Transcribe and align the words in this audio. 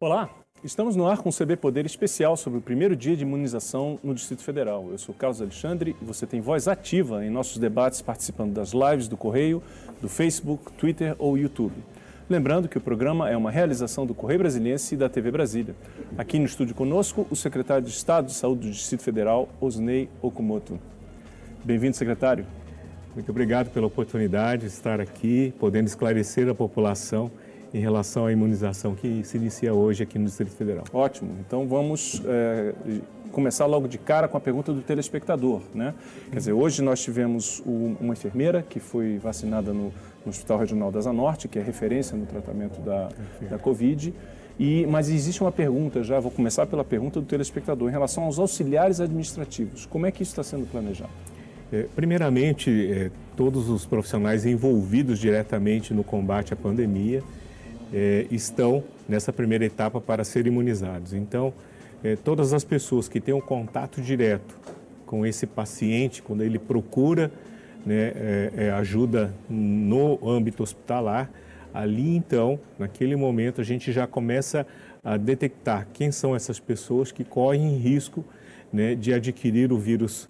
Olá, 0.00 0.30
estamos 0.62 0.94
no 0.94 1.08
ar 1.08 1.18
com 1.18 1.28
o 1.28 1.32
CB 1.32 1.56
Poder 1.56 1.84
especial 1.84 2.36
sobre 2.36 2.60
o 2.60 2.62
primeiro 2.62 2.94
dia 2.94 3.16
de 3.16 3.24
imunização 3.24 3.98
no 4.00 4.14
Distrito 4.14 4.44
Federal. 4.44 4.86
Eu 4.92 4.96
sou 4.96 5.12
Carlos 5.12 5.42
Alexandre 5.42 5.96
e 6.00 6.04
você 6.04 6.24
tem 6.24 6.40
voz 6.40 6.68
ativa 6.68 7.26
em 7.26 7.30
nossos 7.30 7.58
debates 7.58 8.00
participando 8.00 8.52
das 8.52 8.70
lives 8.70 9.08
do 9.08 9.16
Correio, 9.16 9.60
do 10.00 10.08
Facebook, 10.08 10.70
Twitter 10.74 11.16
ou 11.18 11.36
YouTube. 11.36 11.74
Lembrando 12.30 12.68
que 12.68 12.78
o 12.78 12.80
programa 12.80 13.28
é 13.28 13.36
uma 13.36 13.50
realização 13.50 14.06
do 14.06 14.14
Correio 14.14 14.38
Brasiliense 14.38 14.94
e 14.94 14.98
da 14.98 15.08
TV 15.08 15.32
Brasília. 15.32 15.74
Aqui 16.16 16.38
no 16.38 16.44
estúdio 16.44 16.76
conosco, 16.76 17.26
o 17.28 17.34
secretário 17.34 17.82
de 17.82 17.90
Estado 17.90 18.26
de 18.26 18.34
Saúde 18.34 18.68
do 18.68 18.70
Distrito 18.70 19.02
Federal, 19.02 19.48
Osnei 19.60 20.08
Okumoto. 20.22 20.78
Bem-vindo, 21.64 21.96
secretário. 21.96 22.46
Muito 23.16 23.30
obrigado 23.30 23.70
pela 23.70 23.88
oportunidade 23.88 24.62
de 24.62 24.68
estar 24.68 25.00
aqui, 25.00 25.52
podendo 25.58 25.88
esclarecer 25.88 26.48
a 26.48 26.54
população 26.54 27.32
em 27.72 27.80
relação 27.80 28.26
à 28.26 28.32
imunização 28.32 28.94
que 28.94 29.22
se 29.24 29.36
inicia 29.36 29.74
hoje 29.74 30.02
aqui 30.02 30.18
no 30.18 30.24
Distrito 30.24 30.52
Federal. 30.52 30.84
Ótimo. 30.92 31.36
Então 31.40 31.66
vamos 31.66 32.22
é, 32.24 32.74
começar 33.30 33.66
logo 33.66 33.86
de 33.86 33.98
cara 33.98 34.26
com 34.26 34.36
a 34.36 34.40
pergunta 34.40 34.72
do 34.72 34.80
telespectador. 34.80 35.60
Né? 35.74 35.94
Quer 36.30 36.38
dizer, 36.38 36.52
hoje 36.52 36.82
nós 36.82 37.00
tivemos 37.00 37.62
uma 37.66 38.12
enfermeira 38.12 38.62
que 38.62 38.80
foi 38.80 39.18
vacinada 39.18 39.72
no, 39.72 39.92
no 40.24 40.30
Hospital 40.30 40.58
Regional 40.58 40.90
da 40.90 41.00
Zanorte, 41.00 41.48
que 41.48 41.58
é 41.58 41.62
referência 41.62 42.16
no 42.16 42.26
tratamento 42.26 42.80
da, 42.80 43.08
da 43.50 43.58
Covid. 43.58 44.14
E, 44.58 44.86
mas 44.86 45.08
existe 45.08 45.40
uma 45.40 45.52
pergunta 45.52 46.02
já, 46.02 46.18
vou 46.18 46.32
começar 46.32 46.66
pela 46.66 46.84
pergunta 46.84 47.20
do 47.20 47.26
telespectador, 47.26 47.88
em 47.88 47.92
relação 47.92 48.24
aos 48.24 48.38
auxiliares 48.38 49.00
administrativos. 49.00 49.86
Como 49.86 50.04
é 50.04 50.10
que 50.10 50.22
isso 50.22 50.32
está 50.32 50.42
sendo 50.42 50.66
planejado? 50.68 51.10
É, 51.72 51.86
primeiramente, 51.94 52.90
é, 52.90 53.10
todos 53.36 53.68
os 53.68 53.86
profissionais 53.86 54.44
envolvidos 54.44 55.18
diretamente 55.18 55.94
no 55.94 56.02
combate 56.02 56.52
à 56.52 56.56
pandemia, 56.56 57.22
é, 57.92 58.26
estão 58.30 58.82
nessa 59.08 59.32
primeira 59.32 59.64
etapa 59.64 60.00
para 60.00 60.24
serem 60.24 60.52
imunizados. 60.52 61.12
Então, 61.12 61.52
é, 62.02 62.16
todas 62.16 62.52
as 62.52 62.64
pessoas 62.64 63.08
que 63.08 63.20
têm 63.20 63.34
um 63.34 63.40
contato 63.40 64.00
direto 64.00 64.56
com 65.06 65.24
esse 65.24 65.46
paciente, 65.46 66.22
quando 66.22 66.42
ele 66.42 66.58
procura 66.58 67.30
né, 67.84 68.12
é, 68.56 68.70
ajuda 68.76 69.34
no 69.48 70.18
âmbito 70.28 70.62
hospitalar, 70.62 71.30
ali 71.72 72.16
então, 72.16 72.58
naquele 72.78 73.16
momento, 73.16 73.60
a 73.60 73.64
gente 73.64 73.92
já 73.92 74.06
começa 74.06 74.66
a 75.02 75.16
detectar 75.16 75.86
quem 75.92 76.10
são 76.12 76.34
essas 76.34 76.60
pessoas 76.60 77.10
que 77.10 77.24
correm 77.24 77.76
risco 77.76 78.24
né, 78.72 78.94
de 78.94 79.12
adquirir 79.14 79.72
o 79.72 79.78
vírus, 79.78 80.28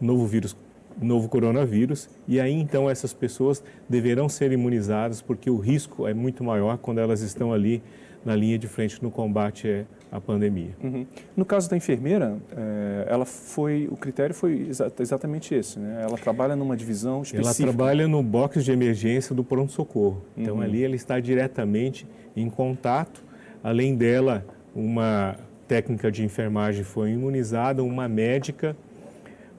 novo 0.00 0.26
vírus 0.26 0.54
novo 1.00 1.28
coronavírus 1.28 2.08
e 2.26 2.40
aí 2.40 2.52
então 2.52 2.88
essas 2.88 3.12
pessoas 3.12 3.62
deverão 3.88 4.28
ser 4.28 4.52
imunizadas 4.52 5.20
porque 5.20 5.50
o 5.50 5.58
risco 5.58 6.06
é 6.06 6.14
muito 6.14 6.44
maior 6.44 6.78
quando 6.78 6.98
elas 6.98 7.20
estão 7.20 7.52
ali 7.52 7.82
na 8.24 8.34
linha 8.34 8.58
de 8.58 8.66
frente 8.66 9.02
no 9.02 9.10
combate 9.10 9.86
à 10.10 10.20
pandemia. 10.20 10.70
Uhum. 10.82 11.06
No 11.36 11.44
caso 11.44 11.68
da 11.68 11.76
enfermeira, 11.76 12.38
é, 12.56 13.06
ela 13.08 13.24
foi 13.24 13.86
o 13.90 13.96
critério 13.96 14.34
foi 14.34 14.66
exa 14.68 14.90
exatamente 14.98 15.54
esse, 15.54 15.78
né? 15.78 16.02
Ela 16.02 16.16
trabalha 16.16 16.56
numa 16.56 16.76
divisão 16.76 17.22
específica. 17.22 17.62
Ela 17.64 17.72
trabalha 17.72 18.08
no 18.08 18.22
box 18.22 18.64
de 18.64 18.72
emergência 18.72 19.34
do 19.34 19.44
pronto 19.44 19.72
socorro. 19.72 20.22
Então 20.36 20.56
uhum. 20.56 20.62
ali 20.62 20.84
ela 20.84 20.94
está 20.94 21.20
diretamente 21.20 22.06
em 22.34 22.48
contato. 22.48 23.22
Além 23.62 23.94
dela, 23.94 24.44
uma 24.74 25.36
técnica 25.68 26.10
de 26.10 26.24
enfermagem 26.24 26.84
foi 26.84 27.10
imunizada, 27.10 27.82
uma 27.82 28.08
médica 28.08 28.76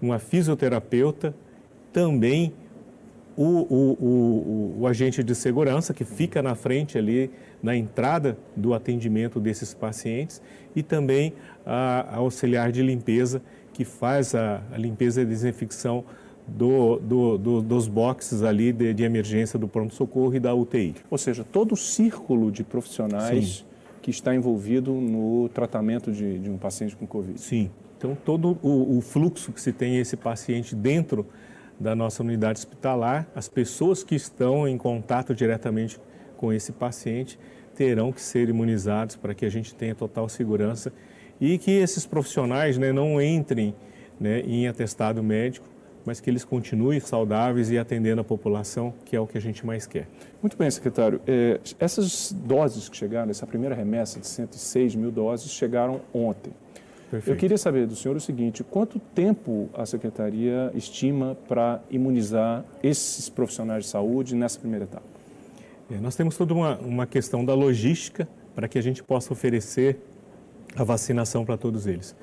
uma 0.02 0.20
fisioterapeuta, 0.20 1.34
também 1.92 2.54
o, 3.38 3.44
o, 3.44 3.98
o, 4.00 4.76
o, 4.82 4.88
agente 4.88 5.24
de 5.24 5.36
segurança 5.36 5.94
que 5.94 6.06
fica 6.06 6.42
na 6.42 6.56
frente 6.56 6.98
ali, 6.98 7.30
na 7.62 7.76
entrada 7.76 8.38
do 8.56 8.74
atendimento 8.74 9.40
desses 9.40 9.74
pacientes 9.74 10.42
e 10.76 10.82
também 10.82 11.34
a, 11.66 12.02
a 12.12 12.16
auxiliar 12.18 12.72
de 12.72 12.82
limpeza 12.82 13.42
que 13.74 13.84
faz 13.84 14.34
a, 14.34 14.62
a 14.72 14.78
limpeza 14.78 15.22
e 15.22 15.26
desinfecção 15.26 16.06
do, 16.48 16.98
do, 17.00 17.38
do, 17.38 17.62
dos 17.62 17.88
boxes 17.88 18.44
ali 18.44 18.72
de, 18.72 18.94
de 18.94 19.04
emergência 19.04 19.58
do 19.58 19.68
pronto-socorro 19.68 20.36
e 20.36 20.40
da 20.40 20.54
UTI. 20.54 20.96
Ou 21.10 21.18
seja, 21.18 21.44
todo 21.44 21.74
o 21.74 21.78
círculo 21.78 22.52
de 22.52 22.64
profissionais 22.64 23.58
Sim. 23.58 23.66
que 24.02 24.12
está 24.12 24.34
envolvido 24.34 24.94
no 24.94 25.50
tratamento 25.50 26.12
de, 26.12 26.40
de 26.40 26.50
um 26.50 26.58
paciente 26.58 26.96
com 26.96 27.06
Covid. 27.06 27.40
Sim, 27.40 27.70
então, 27.98 28.16
todo 28.16 28.58
o, 28.62 28.98
o 28.98 29.02
fluxo 29.02 29.52
que 29.52 29.62
se 29.62 29.72
tem 29.72 29.98
esse 29.98 30.18
paciente 30.18 30.76
dentro 30.76 31.26
da 31.80 31.96
nossa 31.96 32.24
unidade 32.24 32.60
hospitalar, 32.60 33.28
as 33.36 33.48
pessoas 33.48 34.04
que 34.04 34.16
estão 34.16 34.68
em 34.68 34.78
contato 34.78 35.34
diretamente 35.34 36.00
com 36.38 36.52
esse 36.52 36.72
paciente 36.72 37.40
terão 37.76 38.12
que 38.12 38.22
ser 38.22 38.50
imunizados 38.50 39.16
para 39.16 39.34
que 39.34 39.46
a 39.46 39.50
gente 39.50 39.76
tenha 39.76 39.94
total 39.94 40.30
segurança 40.30 40.92
e 41.40 41.58
que 41.58 41.72
esses 41.72 42.06
profissionais 42.06 42.78
né, 42.78 42.94
não 42.94 43.22
entrem 43.22 43.76
né, 44.20 44.40
em 44.42 44.68
atestado 44.68 45.22
médico, 45.22 45.68
mas 46.06 46.22
que 46.22 46.30
eles 46.30 46.46
continuem 46.46 47.00
saudáveis 47.00 47.72
e 47.72 47.78
atendendo 47.78 48.22
a 48.22 48.24
população, 48.24 48.94
que 49.04 49.16
é 49.16 49.20
o 49.20 49.28
que 49.28 49.38
a 49.38 49.42
gente 49.42 49.66
mais 49.66 49.88
quer. 49.88 50.08
Muito 50.42 50.56
bem, 50.56 50.70
secretário. 50.70 51.20
É, 51.28 51.60
essas 51.80 52.32
doses 52.32 52.88
que 52.88 52.96
chegaram, 52.96 53.32
essa 53.32 53.48
primeira 53.48 53.74
remessa 53.74 54.20
de 54.20 54.28
106 54.28 54.96
mil 54.96 55.12
doses, 55.12 55.52
chegaram 55.52 56.02
ontem. 56.14 56.54
Perfeito. 57.16 57.34
Eu 57.34 57.40
queria 57.40 57.58
saber 57.58 57.88
do 57.88 57.96
senhor 57.96 58.18
o 58.18 58.20
seguinte: 58.20 58.64
quanto 58.64 59.00
tempo 59.00 59.70
a 59.74 59.86
secretaria 59.86 60.70
estima 60.74 61.38
para 61.48 61.82
imunizar 61.90 62.66
esses 62.84 63.30
profissionais 63.30 63.86
de 63.86 63.90
saúde 63.90 64.36
nessa 64.36 64.60
primeira 64.60 64.84
etapa? 64.84 65.06
É, 65.90 65.96
nós 65.98 66.16
temos 66.16 66.36
toda 66.36 66.54
uma, 66.54 66.78
uma 66.80 67.08
questão 67.08 67.46
da 67.46 67.54
logística 67.54 68.28
para 68.54 68.68
que 68.68 68.78
a 68.78 68.82
gente 68.82 69.02
possa 69.02 69.32
oferecer 69.32 69.98
a 70.76 70.84
vacinação 70.84 71.46
para 71.46 71.56
todos 71.56 71.88
eles. 71.88 72.16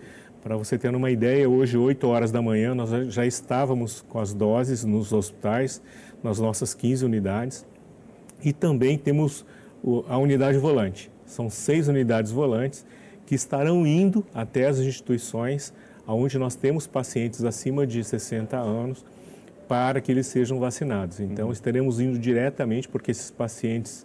Para 0.43 0.57
você 0.57 0.77
ter 0.77 0.95
uma 0.95 1.11
ideia, 1.11 1.49
hoje, 1.49 1.79
8 1.79 2.07
horas 2.07 2.31
da 2.31 2.43
manhã, 2.43 2.75
nós 2.75 2.91
já 3.15 3.25
estávamos 3.25 4.03
com 4.03 4.19
as 4.19 4.35
doses 4.35 4.85
nos 4.85 5.13
hospitais, 5.13 5.81
nas 6.23 6.39
nossas 6.39 6.75
15 6.75 7.05
unidades. 7.05 7.65
E 8.45 8.53
também 8.53 8.99
temos 8.99 9.47
a 10.09 10.19
unidade 10.19 10.59
volante. 10.59 11.11
São 11.25 11.49
seis 11.49 11.89
unidades 11.89 12.31
volantes 12.31 12.85
que 13.27 13.35
estarão 13.35 13.87
indo 13.87 14.25
até 14.35 14.67
as 14.67 14.79
instituições 14.79 15.73
onde 16.07 16.39
nós 16.39 16.55
temos 16.55 16.87
pacientes 16.87 17.45
acima 17.45 17.87
de 17.87 18.03
60 18.03 18.57
anos 18.57 19.05
para 19.69 20.01
que 20.01 20.13
eles 20.13 20.27
sejam 20.27 20.59
vacinados. 20.59 21.21
Então, 21.21 21.47
uhum. 21.47 21.53
estaremos 21.53 22.01
indo 22.01 22.19
diretamente, 22.19 22.89
porque 22.89 23.11
esses 23.11 23.31
pacientes 23.31 24.05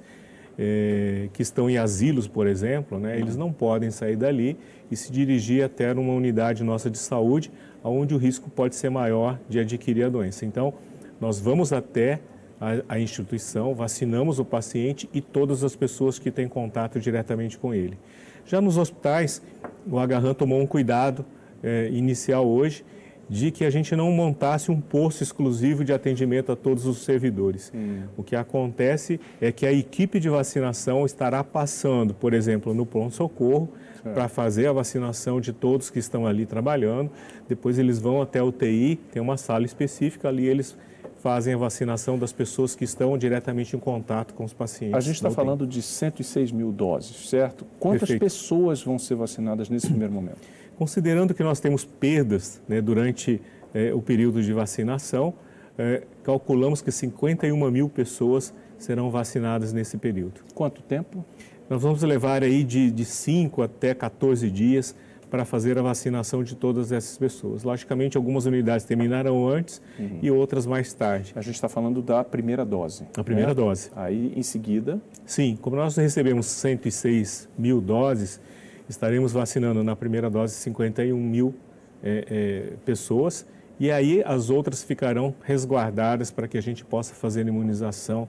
eh, 0.57 1.29
que 1.33 1.41
estão 1.41 1.69
em 1.69 1.77
asilos, 1.77 2.27
por 2.27 2.47
exemplo, 2.47 2.99
né, 2.99 3.13
uhum. 3.13 3.19
eles 3.19 3.35
não 3.35 3.51
podem 3.51 3.91
sair 3.91 4.15
dali 4.15 4.57
e 4.89 4.95
se 4.95 5.11
dirigir 5.11 5.63
até 5.63 5.91
uma 5.91 6.13
unidade 6.13 6.63
nossa 6.63 6.89
de 6.89 6.97
saúde, 6.97 7.51
onde 7.83 8.13
o 8.13 8.17
risco 8.17 8.49
pode 8.49 8.75
ser 8.75 8.89
maior 8.89 9.39
de 9.49 9.59
adquirir 9.59 10.05
a 10.05 10.09
doença. 10.09 10.45
Então, 10.45 10.73
nós 11.19 11.39
vamos 11.39 11.73
até 11.73 12.21
a, 12.61 12.95
a 12.95 12.99
instituição, 12.99 13.73
vacinamos 13.75 14.39
o 14.39 14.45
paciente 14.45 15.09
e 15.13 15.21
todas 15.21 15.63
as 15.63 15.75
pessoas 15.75 16.17
que 16.17 16.31
têm 16.31 16.47
contato 16.47 16.99
diretamente 16.99 17.57
com 17.57 17.73
ele. 17.73 17.97
Já 18.47 18.61
nos 18.61 18.77
hospitais, 18.77 19.41
o 19.85 19.99
Agarran 19.99 20.33
tomou 20.33 20.61
um 20.61 20.65
cuidado 20.65 21.25
é, 21.61 21.89
inicial 21.91 22.47
hoje 22.47 22.83
de 23.29 23.51
que 23.51 23.65
a 23.65 23.69
gente 23.69 23.93
não 23.93 24.09
montasse 24.09 24.71
um 24.71 24.79
posto 24.79 25.21
exclusivo 25.21 25.83
de 25.83 25.91
atendimento 25.91 26.49
a 26.49 26.55
todos 26.55 26.85
os 26.85 27.03
servidores. 27.03 27.73
Hum. 27.75 28.03
O 28.15 28.23
que 28.23 28.37
acontece 28.37 29.19
é 29.41 29.51
que 29.51 29.65
a 29.65 29.73
equipe 29.73 30.17
de 30.17 30.29
vacinação 30.29 31.05
estará 31.05 31.43
passando, 31.43 32.13
por 32.13 32.33
exemplo, 32.33 32.73
no 32.73 32.85
pronto-socorro, 32.85 33.69
para 34.13 34.29
fazer 34.29 34.67
a 34.67 34.71
vacinação 34.71 35.41
de 35.41 35.51
todos 35.51 35.89
que 35.89 35.99
estão 35.99 36.25
ali 36.25 36.45
trabalhando. 36.45 37.11
Depois 37.49 37.77
eles 37.77 37.99
vão 37.99 38.21
até 38.21 38.39
a 38.39 38.45
UTI, 38.45 38.95
tem 39.11 39.21
uma 39.21 39.35
sala 39.35 39.65
específica 39.65 40.29
ali, 40.29 40.45
eles 40.45 40.77
fazem 41.21 41.53
a 41.53 41.57
vacinação 41.57 42.17
das 42.17 42.31
pessoas 42.31 42.75
que 42.75 42.83
estão 42.83 43.17
diretamente 43.17 43.75
em 43.75 43.79
contato 43.79 44.33
com 44.33 44.43
os 44.43 44.53
pacientes. 44.53 44.95
A 44.95 44.99
gente 44.99 45.15
está 45.15 45.31
falando 45.31 45.65
de 45.65 45.81
106 45.81 46.51
mil 46.51 46.71
doses, 46.71 47.29
certo? 47.29 47.65
Quantas 47.79 48.01
Perfeito. 48.01 48.19
pessoas 48.21 48.83
vão 48.83 48.99
ser 48.99 49.15
vacinadas 49.15 49.69
nesse 49.69 49.87
primeiro 49.87 50.13
momento? 50.13 50.39
Considerando 50.77 51.33
que 51.33 51.43
nós 51.43 51.59
temos 51.59 51.83
perdas 51.83 52.61
né, 52.67 52.79
durante 52.81 53.41
é, 53.73 53.93
o 53.93 54.01
período 54.01 54.41
de 54.43 54.53
vacinação, 54.53 55.33
é, 55.77 56.03
calculamos 56.23 56.81
que 56.81 56.91
51 56.91 57.71
mil 57.71 57.89
pessoas 57.89 58.53
serão 58.77 59.09
vacinadas 59.09 59.73
nesse 59.73 59.97
período. 59.97 60.41
Quanto 60.53 60.81
tempo? 60.81 61.25
Nós 61.69 61.81
vamos 61.81 62.01
levar 62.03 62.43
aí 62.43 62.63
de, 62.63 62.91
de 62.91 63.05
5 63.05 63.61
até 63.61 63.93
14 63.93 64.49
dias 64.49 64.95
para 65.29 65.45
fazer 65.45 65.77
a 65.77 65.81
vacinação 65.81 66.43
de 66.43 66.55
todas 66.55 66.91
essas 66.91 67.17
pessoas. 67.17 67.63
Logicamente, 67.63 68.17
algumas 68.17 68.45
unidades 68.45 68.85
terminarão 68.85 69.47
antes 69.47 69.81
uhum. 69.99 70.19
e 70.21 70.31
outras 70.31 70.65
mais 70.65 70.93
tarde. 70.93 71.33
A 71.35 71.41
gente 71.41 71.55
está 71.55 71.67
falando 71.67 72.01
da 72.01 72.23
primeira 72.23 72.65
dose. 72.65 73.05
A 73.17 73.23
primeira 73.23 73.49
né? 73.49 73.55
dose. 73.55 73.91
Aí, 73.95 74.33
em 74.35 74.43
seguida... 74.43 75.01
Sim, 75.25 75.57
como 75.61 75.75
nós 75.75 75.95
recebemos 75.97 76.45
106 76.45 77.49
mil 77.57 77.81
doses, 77.81 78.39
estaremos 78.87 79.33
vacinando 79.33 79.83
na 79.83 79.95
primeira 79.95 80.29
dose 80.29 80.53
51 80.55 81.17
mil 81.17 81.55
é, 82.01 82.25
é, 82.29 82.73
pessoas 82.85 83.45
e 83.79 83.91
aí 83.91 84.23
as 84.25 84.49
outras 84.49 84.83
ficarão 84.83 85.35
resguardadas 85.43 86.31
para 86.31 86.47
que 86.47 86.57
a 86.57 86.61
gente 86.61 86.85
possa 86.85 87.13
fazer 87.13 87.41
a 87.41 87.47
imunização 87.47 88.27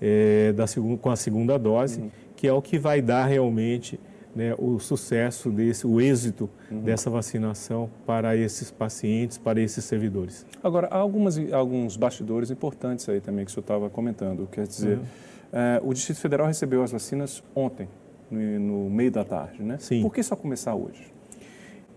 é, 0.00 0.52
da, 0.52 0.64
com 1.00 1.10
a 1.10 1.16
segunda 1.16 1.58
dose, 1.58 2.00
uhum 2.00 2.10
que 2.40 2.48
é 2.48 2.52
o 2.54 2.62
que 2.62 2.78
vai 2.78 3.02
dar 3.02 3.26
realmente 3.26 4.00
né, 4.34 4.54
o 4.58 4.78
sucesso 4.78 5.50
desse, 5.50 5.86
o 5.86 6.00
êxito 6.00 6.48
uhum. 6.70 6.82
dessa 6.82 7.10
vacinação 7.10 7.90
para 8.06 8.36
esses 8.36 8.70
pacientes, 8.70 9.38
para 9.38 9.60
esses 9.60 9.84
servidores. 9.84 10.46
Agora, 10.62 10.88
há 10.90 10.96
algumas, 10.96 11.38
alguns 11.52 11.96
bastidores 11.96 12.50
importantes 12.50 13.08
aí 13.08 13.20
também 13.20 13.44
que 13.44 13.50
o 13.50 13.54
senhor 13.54 13.62
estava 13.62 13.90
comentando. 13.90 14.48
Quer 14.50 14.66
dizer, 14.66 14.98
uhum. 14.98 15.04
é, 15.52 15.80
o 15.82 15.92
Distrito 15.92 16.20
Federal 16.20 16.46
recebeu 16.46 16.82
as 16.82 16.92
vacinas 16.92 17.42
ontem, 17.54 17.88
no, 18.30 18.60
no, 18.60 18.90
meio 18.90 19.10
da 19.10 19.24
tarde, 19.24 19.62
né? 19.62 19.76
Sim. 19.78 20.02
Por 20.02 20.14
que 20.14 20.22
só 20.22 20.36
começar 20.36 20.74
hoje? 20.74 21.12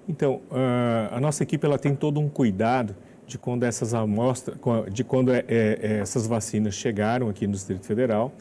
Então, 0.07 0.41
uh, 0.51 1.15
a 1.15 1.19
nossa 1.21 1.44
equipe 1.44 1.65
ela 1.65 1.77
tem 1.77 1.95
todo 1.95 2.19
um 2.19 2.27
cuidado 2.27 2.95
de 3.25 3.38
quando 3.38 3.63
essas 3.63 3.94
amostras, 3.94 4.57
de 4.91 5.03
quando 5.03 5.33
é, 5.33 5.45
é, 5.47 5.79
é, 5.81 6.00
essas 6.00 6.27
vacinas 6.27 6.74
chegaram 6.74 7.29
aqui 7.29 7.47
no 7.47 7.53
Distrito 7.53 7.86
Federal, 7.86 8.33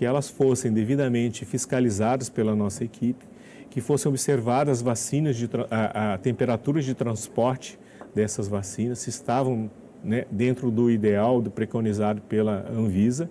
que 0.00 0.06
elas 0.06 0.30
fossem 0.30 0.72
devidamente 0.72 1.44
fiscalizadas 1.44 2.30
pela 2.30 2.56
nossa 2.56 2.82
equipe, 2.82 3.22
que 3.68 3.82
fossem 3.82 4.08
observadas 4.08 4.78
as 4.78 4.82
vacinas 4.82 5.36
de 5.36 5.46
a, 5.70 6.14
a 6.14 6.16
temperatura 6.16 6.80
de 6.80 6.94
transporte 6.94 7.78
dessas 8.14 8.48
vacinas, 8.48 9.00
se 9.00 9.10
estavam 9.10 9.70
né, 10.02 10.24
dentro 10.30 10.70
do 10.70 10.90
ideal, 10.90 11.42
do 11.42 11.50
preconizado 11.50 12.22
pela 12.22 12.64
Anvisa, 12.72 13.28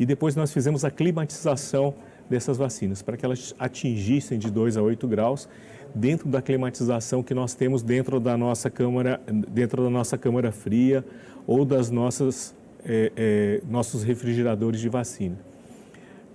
e 0.00 0.06
depois 0.06 0.34
nós 0.34 0.54
fizemos 0.54 0.86
a 0.86 0.90
climatização 0.90 1.94
dessas 2.30 2.56
vacinas 2.56 3.02
para 3.02 3.18
que 3.18 3.26
elas 3.26 3.54
atingissem 3.58 4.38
de 4.38 4.50
2 4.50 4.78
a 4.78 4.82
8 4.82 5.06
graus 5.06 5.46
dentro 5.94 6.30
da 6.30 6.40
climatização 6.40 7.22
que 7.22 7.34
nós 7.34 7.52
temos 7.52 7.82
dentro 7.82 8.18
da 8.18 8.38
nossa 8.38 8.70
câmara, 8.70 9.20
dentro 9.50 9.82
da 9.84 9.90
nossa 9.90 10.16
câmara 10.16 10.50
fria 10.50 11.04
ou 11.46 11.62
das 11.62 11.90
nossas 11.90 12.54
é, 12.86 13.12
é, 13.14 13.60
nossos 13.68 14.02
refrigeradores 14.02 14.80
de 14.80 14.88
vacina. 14.88 15.36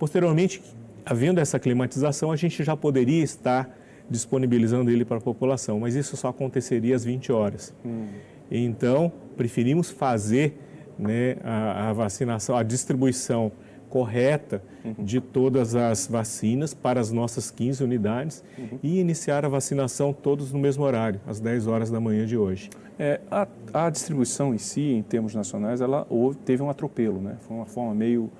Posteriormente, 0.00 0.62
havendo 1.04 1.40
essa 1.40 1.58
climatização, 1.58 2.32
a 2.32 2.36
gente 2.36 2.64
já 2.64 2.74
poderia 2.74 3.22
estar 3.22 3.68
disponibilizando 4.08 4.90
ele 4.90 5.04
para 5.04 5.18
a 5.18 5.20
população, 5.20 5.78
mas 5.78 5.94
isso 5.94 6.16
só 6.16 6.28
aconteceria 6.28 6.96
às 6.96 7.04
20 7.04 7.30
horas. 7.30 7.74
Hum. 7.84 8.06
Então, 8.50 9.12
preferimos 9.36 9.90
fazer 9.90 10.58
né, 10.98 11.36
a, 11.44 11.90
a 11.90 11.92
vacinação, 11.92 12.56
a 12.56 12.62
distribuição 12.62 13.52
correta 13.90 14.62
uhum. 14.82 15.04
de 15.04 15.20
todas 15.20 15.74
as 15.74 16.06
vacinas 16.06 16.72
para 16.72 16.98
as 16.98 17.12
nossas 17.12 17.50
15 17.50 17.84
unidades 17.84 18.42
uhum. 18.56 18.78
e 18.82 19.00
iniciar 19.00 19.44
a 19.44 19.48
vacinação 19.48 20.14
todos 20.14 20.50
no 20.50 20.58
mesmo 20.58 20.82
horário, 20.82 21.20
às 21.26 21.40
10 21.40 21.66
horas 21.66 21.90
da 21.90 22.00
manhã 22.00 22.24
de 22.24 22.38
hoje. 22.38 22.70
É, 22.98 23.20
a, 23.30 23.46
a, 23.74 23.90
distribuição 23.90 24.54
em 24.54 24.58
si, 24.58 24.92
em 24.92 25.02
termos 25.02 25.34
nacionais, 25.34 25.82
ela 25.82 26.06
houve, 26.08 26.38
teve 26.38 26.62
um 26.62 26.70
atropelo, 26.70 27.20
né? 27.20 27.36
Foi 27.40 27.56
uma 27.56 27.66
forma 27.66 27.94
meio 27.94 28.30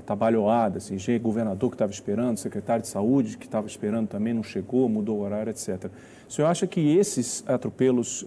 atabalhoada, 0.00 0.78
assim, 0.78 0.96
governador 1.18 1.70
que 1.70 1.74
estava 1.74 1.92
esperando, 1.92 2.36
secretário 2.38 2.82
de 2.82 2.88
saúde 2.88 3.38
que 3.38 3.46
estava 3.46 3.66
esperando 3.66 4.08
também, 4.08 4.34
não 4.34 4.42
chegou, 4.42 4.88
mudou 4.88 5.18
o 5.18 5.22
horário, 5.22 5.50
etc. 5.50 5.90
O 6.28 6.32
senhor 6.32 6.48
acha 6.48 6.66
que 6.66 6.96
esses 6.96 7.44
atropelos 7.46 8.26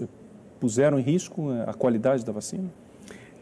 puseram 0.60 0.98
em 0.98 1.02
risco 1.02 1.52
né, 1.52 1.66
a 1.68 1.74
qualidade 1.74 2.24
da 2.24 2.32
vacina? 2.32 2.72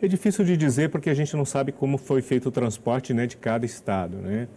É 0.01 0.07
difícil 0.07 0.43
de 0.43 0.57
dizer 0.57 0.89
porque 0.89 1.09
a 1.09 1.13
gente 1.13 1.35
não 1.37 1.45
sabe 1.45 1.71
como 1.71 1.97
foi 1.97 2.23
feito 2.23 2.49
o 2.49 2.51
transporte 2.51 3.13
né, 3.13 3.27
de 3.27 3.37
cada 3.37 3.65
estado. 3.65 4.17
Né? 4.17 4.47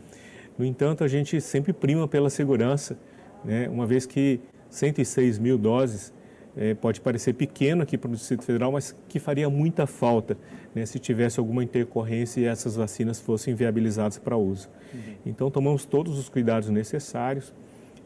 No 0.56 0.64
entanto, 0.64 1.04
a 1.04 1.08
gente 1.08 1.38
sempre 1.40 1.72
prima 1.72 2.08
pela 2.08 2.30
segurança, 2.30 2.96
né? 3.44 3.68
uma 3.68 3.86
vez 3.86 4.06
que 4.06 4.40
106 4.70 5.38
mil 5.38 5.58
doses 5.58 6.12
é, 6.56 6.74
pode 6.74 7.00
parecer 7.00 7.32
pequeno 7.34 7.82
aqui 7.82 7.98
para 7.98 8.10
o 8.10 8.14
Distrito 8.14 8.44
Federal, 8.44 8.70
mas 8.72 8.96
que 9.08 9.18
faria 9.18 9.50
muita 9.50 9.86
falta 9.86 10.36
né, 10.74 10.86
se 10.86 10.98
tivesse 10.98 11.40
alguma 11.40 11.64
intercorrência 11.64 12.40
e 12.40 12.44
essas 12.44 12.76
vacinas 12.76 13.20
fossem 13.20 13.54
viabilizadas 13.54 14.18
para 14.18 14.36
uso. 14.36 14.68
Uhum. 14.92 15.00
Então, 15.26 15.50
tomamos 15.50 15.84
todos 15.84 16.18
os 16.18 16.28
cuidados 16.28 16.68
necessários, 16.68 17.52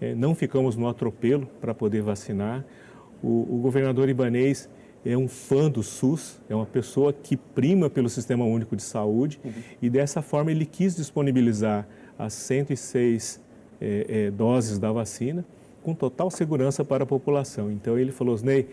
é, 0.00 0.15
não 0.15 0.35
ficamos 0.35 0.77
no 0.77 0.89
atropelo 0.89 1.47
para 1.61 1.75
poder 1.75 2.03
vacinar. 2.03 2.65
O, 3.23 3.56
o 3.56 3.59
governador 3.59 4.09
Ibanês 4.09 4.69
é 5.05 5.17
um 5.17 5.29
fã 5.29 5.71
do 5.71 5.83
SUS, 5.83 6.41
é 6.49 6.55
uma 6.55 6.67
pessoa 6.67 7.12
que 7.12 7.37
prima 7.37 7.91
pelo 7.91 8.09
Sistema 8.09 8.45
Único 8.45 8.77
de 8.77 8.83
Saúde 8.83 9.41
uhum. 9.45 9.53
e 9.83 9.91
dessa 9.91 10.23
forma 10.23 10.50
ele 10.50 10.65
quis 10.65 10.97
disponibilizar 10.97 11.87
as 12.19 12.33
106 12.33 13.41
é, 13.81 14.06
é, 14.09 14.31
doses 14.31 14.79
da 14.79 14.91
vacina 14.91 15.45
com 15.82 15.94
total 15.94 16.30
segurança 16.30 16.84
para 16.84 17.04
a 17.04 17.06
população. 17.06 17.70
Então 17.70 17.98
ele 17.98 18.12
falou, 18.12 18.34
Osnei, 18.34 18.69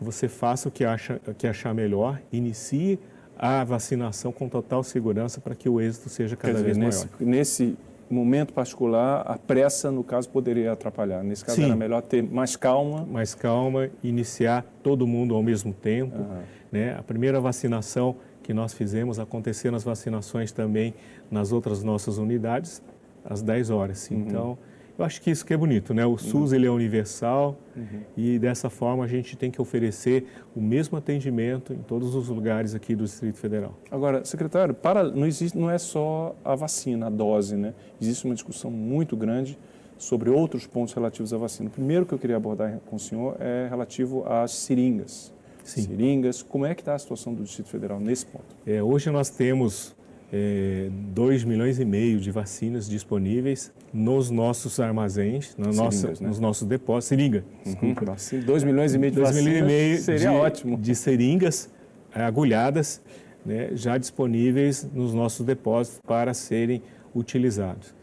você 0.00 0.28
faça 0.28 0.68
o 0.68 0.72
que, 0.72 0.84
acha, 0.84 1.20
que 1.36 1.46
achar 1.46 1.74
melhor, 1.74 2.20
inicie 2.32 2.98
a 3.38 3.64
vacinação 3.64 4.32
com 4.32 4.48
total 4.48 4.82
segurança 4.82 5.40
para 5.40 5.54
que 5.54 5.68
o 5.68 5.80
êxito 5.80 6.08
seja 6.08 6.36
cada 6.36 6.54
Quer 6.54 6.64
vez 6.64 6.78
dizer, 6.78 7.06
maior. 7.06 7.08
Nesse, 7.20 7.76
momento 8.10 8.52
particular, 8.52 9.22
a 9.24 9.38
pressa, 9.38 9.90
no 9.90 10.02
caso, 10.02 10.28
poderia 10.28 10.72
atrapalhar. 10.72 11.22
Nesse 11.22 11.44
caso, 11.44 11.56
Sim. 11.56 11.66
era 11.66 11.76
melhor 11.76 12.02
ter 12.02 12.22
mais 12.22 12.56
calma. 12.56 13.06
Mais 13.06 13.34
calma, 13.34 13.88
iniciar 14.02 14.66
todo 14.82 15.06
mundo 15.06 15.34
ao 15.34 15.42
mesmo 15.42 15.72
tempo. 15.72 16.18
Uhum. 16.18 16.42
Né? 16.72 16.96
A 16.98 17.02
primeira 17.02 17.40
vacinação 17.40 18.16
que 18.42 18.52
nós 18.52 18.72
fizemos, 18.74 19.20
acontecer 19.20 19.70
nas 19.70 19.84
vacinações 19.84 20.50
também 20.50 20.92
nas 21.30 21.52
outras 21.52 21.84
nossas 21.84 22.18
unidades, 22.18 22.82
às 23.24 23.42
10 23.42 23.70
horas. 23.70 24.10
Uhum. 24.10 24.56
Eu 25.00 25.06
acho 25.06 25.22
que 25.22 25.30
isso 25.30 25.46
que 25.46 25.54
é 25.54 25.56
bonito, 25.56 25.94
né? 25.94 26.04
O 26.04 26.18
SUS 26.18 26.52
ele 26.52 26.66
é 26.66 26.70
universal 26.70 27.58
uhum. 27.74 28.02
e 28.14 28.38
dessa 28.38 28.68
forma 28.68 29.02
a 29.02 29.06
gente 29.06 29.34
tem 29.34 29.50
que 29.50 29.58
oferecer 29.58 30.26
o 30.54 30.60
mesmo 30.60 30.98
atendimento 30.98 31.72
em 31.72 31.78
todos 31.78 32.14
os 32.14 32.28
lugares 32.28 32.74
aqui 32.74 32.94
do 32.94 33.04
Distrito 33.04 33.38
Federal. 33.38 33.78
Agora, 33.90 34.22
secretário, 34.26 34.74
para 34.74 35.04
não 35.04 35.26
existe 35.26 35.56
não 35.56 35.70
é 35.70 35.78
só 35.78 36.36
a 36.44 36.54
vacina, 36.54 37.06
a 37.06 37.08
dose, 37.08 37.56
né? 37.56 37.72
Existe 37.98 38.26
uma 38.26 38.34
discussão 38.34 38.70
muito 38.70 39.16
grande 39.16 39.58
sobre 39.96 40.28
outros 40.28 40.66
pontos 40.66 40.92
relativos 40.92 41.32
à 41.32 41.38
vacina. 41.38 41.70
O 41.70 41.72
primeiro 41.72 42.04
que 42.04 42.12
eu 42.12 42.18
queria 42.18 42.36
abordar 42.36 42.78
com 42.84 42.96
o 42.96 42.98
senhor 42.98 43.38
é 43.40 43.68
relativo 43.70 44.26
às 44.26 44.50
seringas. 44.50 45.32
Sim. 45.64 45.80
Seringas, 45.80 46.42
como 46.42 46.66
é 46.66 46.74
que 46.74 46.82
está 46.82 46.94
a 46.94 46.98
situação 46.98 47.32
do 47.32 47.42
Distrito 47.42 47.70
Federal 47.70 47.98
nesse 47.98 48.26
ponto? 48.26 48.54
É, 48.66 48.82
hoje 48.82 49.08
nós 49.08 49.30
temos 49.30 49.96
é, 50.32 50.88
2 51.12 51.44
milhões 51.44 51.80
e 51.80 51.84
meio 51.84 52.20
de 52.20 52.30
vacinas 52.30 52.88
disponíveis 52.88 53.72
nos 53.92 54.30
nossos 54.30 54.78
armazéns, 54.78 55.54
na 55.58 55.72
nossa, 55.72 56.08
né? 56.08 56.14
nos 56.20 56.38
nossos 56.38 56.66
depósitos. 56.66 57.08
Seringa, 57.08 57.44
uhum. 57.66 58.44
2 58.44 58.64
milhões 58.64 58.94
e 58.94 58.98
meio 58.98 59.10
de 59.10 59.16
dois 59.16 59.28
vacinas 59.28 59.52
milhões 59.52 59.70
e 59.70 59.74
meio 59.74 59.98
seria 59.98 60.30
de, 60.30 60.36
ótimo. 60.36 60.76
De 60.76 60.94
seringas 60.94 61.70
agulhadas 62.14 63.02
né, 63.44 63.70
já 63.72 63.98
disponíveis 63.98 64.88
nos 64.92 65.12
nossos 65.12 65.44
depósitos 65.44 66.00
para 66.06 66.34
serem 66.34 66.82
utilizados. 67.14 67.94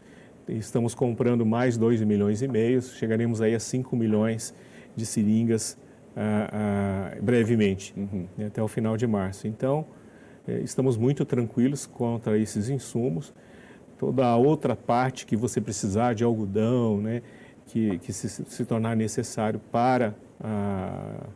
Estamos 0.48 0.94
comprando 0.94 1.44
mais 1.44 1.76
2 1.76 2.02
milhões 2.02 2.42
e 2.42 2.48
meio, 2.48 2.80
chegaremos 2.80 3.40
aí 3.40 3.54
a 3.54 3.60
5 3.60 3.94
milhões 3.96 4.54
de 4.96 5.04
seringas 5.04 5.78
ah, 6.16 6.50
ah, 6.52 7.16
brevemente, 7.20 7.94
uhum. 7.96 8.26
né, 8.36 8.46
até 8.46 8.62
o 8.62 8.68
final 8.68 8.96
de 8.96 9.06
março. 9.06 9.46
Então, 9.46 9.86
estamos 10.64 10.96
muito 10.96 11.24
tranquilos 11.24 11.86
contra 11.86 12.38
esses 12.38 12.68
insumos. 12.68 13.32
Toda 13.98 14.26
a 14.26 14.36
outra 14.36 14.76
parte 14.76 15.26
que 15.26 15.36
você 15.36 15.60
precisar 15.60 16.14
de 16.14 16.24
algodão, 16.24 17.00
né, 17.00 17.22
que, 17.66 17.98
que 17.98 18.12
se, 18.12 18.28
se 18.28 18.64
tornar 18.64 18.96
necessário 18.96 19.60
para 19.70 20.14
a, 20.40 21.26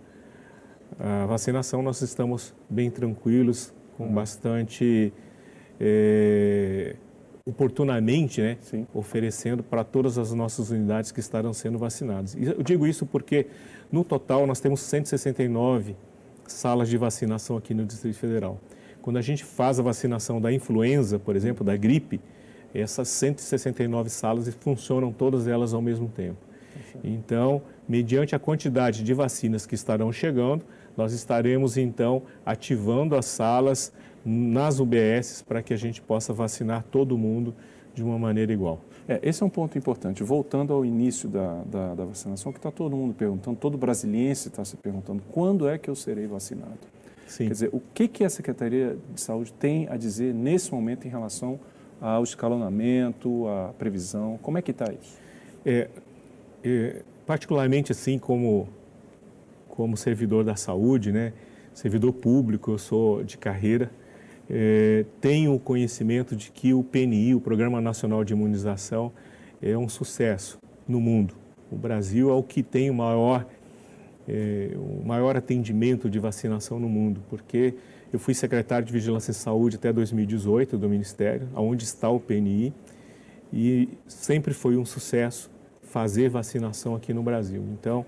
a, 0.98 1.26
vacinação, 1.26 1.82
nós 1.82 2.00
estamos 2.00 2.54
bem 2.70 2.90
tranquilos, 2.90 3.72
com 3.96 4.04
uhum. 4.04 4.14
bastante 4.14 5.12
é, 5.80 6.96
oportunamente, 7.44 8.40
né, 8.40 8.56
oferecendo 8.94 9.62
para 9.62 9.82
todas 9.82 10.16
as 10.16 10.32
nossas 10.32 10.70
unidades 10.70 11.10
que 11.10 11.20
estarão 11.20 11.52
sendo 11.52 11.78
vacinadas. 11.78 12.36
Eu 12.36 12.62
digo 12.62 12.86
isso 12.86 13.04
porque, 13.04 13.46
no 13.90 14.04
total, 14.04 14.46
nós 14.46 14.60
temos 14.60 14.80
169 14.80 15.96
salas 16.46 16.88
de 16.88 16.96
vacinação 16.96 17.56
aqui 17.56 17.74
no 17.74 17.84
Distrito 17.84 18.16
Federal. 18.16 18.58
Quando 19.02 19.16
a 19.16 19.20
gente 19.20 19.44
faz 19.44 19.78
a 19.80 19.82
vacinação 19.82 20.40
da 20.40 20.52
influenza, 20.52 21.18
por 21.18 21.34
exemplo, 21.36 21.64
da 21.64 21.76
gripe, 21.76 22.20
essas 22.72 23.08
169 23.08 24.08
salas 24.08 24.48
funcionam 24.60 25.12
todas 25.12 25.46
elas 25.46 25.74
ao 25.74 25.82
mesmo 25.82 26.08
tempo. 26.08 26.38
Então, 27.02 27.62
mediante 27.88 28.34
a 28.34 28.38
quantidade 28.38 29.02
de 29.02 29.12
vacinas 29.12 29.66
que 29.66 29.74
estarão 29.74 30.12
chegando, 30.12 30.64
nós 30.96 31.12
estaremos 31.12 31.76
então 31.76 32.22
ativando 32.46 33.16
as 33.16 33.26
salas 33.26 33.92
nas 34.24 34.78
UBSs 34.78 35.42
para 35.42 35.62
que 35.62 35.74
a 35.74 35.76
gente 35.76 36.00
possa 36.00 36.32
vacinar 36.32 36.84
todo 36.84 37.18
mundo 37.18 37.54
de 37.94 38.02
uma 38.02 38.18
maneira 38.18 38.52
igual. 38.52 38.80
É, 39.08 39.18
esse 39.22 39.42
é 39.42 39.46
um 39.46 39.50
ponto 39.50 39.76
importante. 39.76 40.22
Voltando 40.22 40.72
ao 40.72 40.84
início 40.84 41.28
da, 41.28 41.62
da, 41.64 41.94
da 41.94 42.04
vacinação, 42.04 42.52
que 42.52 42.58
está 42.58 42.70
todo 42.70 42.96
mundo 42.96 43.14
perguntando, 43.14 43.56
todo 43.56 43.76
brasiliense 43.76 44.48
está 44.48 44.64
se 44.64 44.76
perguntando, 44.76 45.22
quando 45.32 45.68
é 45.68 45.76
que 45.76 45.90
eu 45.90 45.94
serei 45.94 46.26
vacinado? 46.26 46.78
Sim. 47.32 47.46
Quer 47.46 47.52
dizer, 47.52 47.70
o 47.72 47.80
que, 47.94 48.06
que 48.06 48.24
a 48.24 48.28
Secretaria 48.28 48.98
de 49.14 49.18
Saúde 49.18 49.54
tem 49.54 49.88
a 49.88 49.96
dizer 49.96 50.34
nesse 50.34 50.70
momento 50.70 51.06
em 51.06 51.10
relação 51.10 51.58
ao 51.98 52.22
escalonamento, 52.22 53.48
à 53.48 53.72
previsão? 53.78 54.38
Como 54.42 54.58
é 54.58 54.62
que 54.62 54.70
está 54.70 54.92
isso? 54.92 55.18
É, 55.64 55.88
é, 56.62 57.02
particularmente 57.24 57.90
assim 57.90 58.18
como, 58.18 58.68
como 59.66 59.96
servidor 59.96 60.44
da 60.44 60.56
saúde, 60.56 61.10
né, 61.10 61.32
servidor 61.72 62.12
público, 62.12 62.72
eu 62.72 62.78
sou 62.78 63.24
de 63.24 63.38
carreira, 63.38 63.90
é, 64.50 65.06
tenho 65.18 65.58
conhecimento 65.58 66.36
de 66.36 66.50
que 66.50 66.74
o 66.74 66.84
PNI, 66.84 67.34
o 67.34 67.40
Programa 67.40 67.80
Nacional 67.80 68.24
de 68.24 68.34
Imunização, 68.34 69.10
é 69.62 69.74
um 69.78 69.88
sucesso 69.88 70.58
no 70.86 71.00
mundo. 71.00 71.34
O 71.70 71.76
Brasil 71.76 72.28
é 72.28 72.34
o 72.34 72.42
que 72.42 72.62
tem 72.62 72.90
o 72.90 72.94
maior, 72.94 73.46
é, 74.28 74.70
o 74.76 75.06
maior 75.06 75.36
atendimento 75.36 76.08
de 76.08 76.18
vacinação 76.18 76.78
no 76.78 76.88
mundo, 76.88 77.22
porque 77.28 77.74
eu 78.12 78.18
fui 78.18 78.34
secretário 78.34 78.86
de 78.86 78.92
Vigilância 78.92 79.30
em 79.30 79.34
Saúde 79.34 79.76
até 79.76 79.92
2018 79.92 80.76
do 80.76 80.88
Ministério, 80.88 81.48
onde 81.54 81.84
está 81.84 82.08
o 82.08 82.20
PNI, 82.20 82.72
e 83.52 83.88
sempre 84.06 84.54
foi 84.54 84.76
um 84.76 84.84
sucesso 84.84 85.50
fazer 85.82 86.28
vacinação 86.28 86.94
aqui 86.94 87.12
no 87.12 87.22
Brasil. 87.22 87.62
Então, 87.72 88.04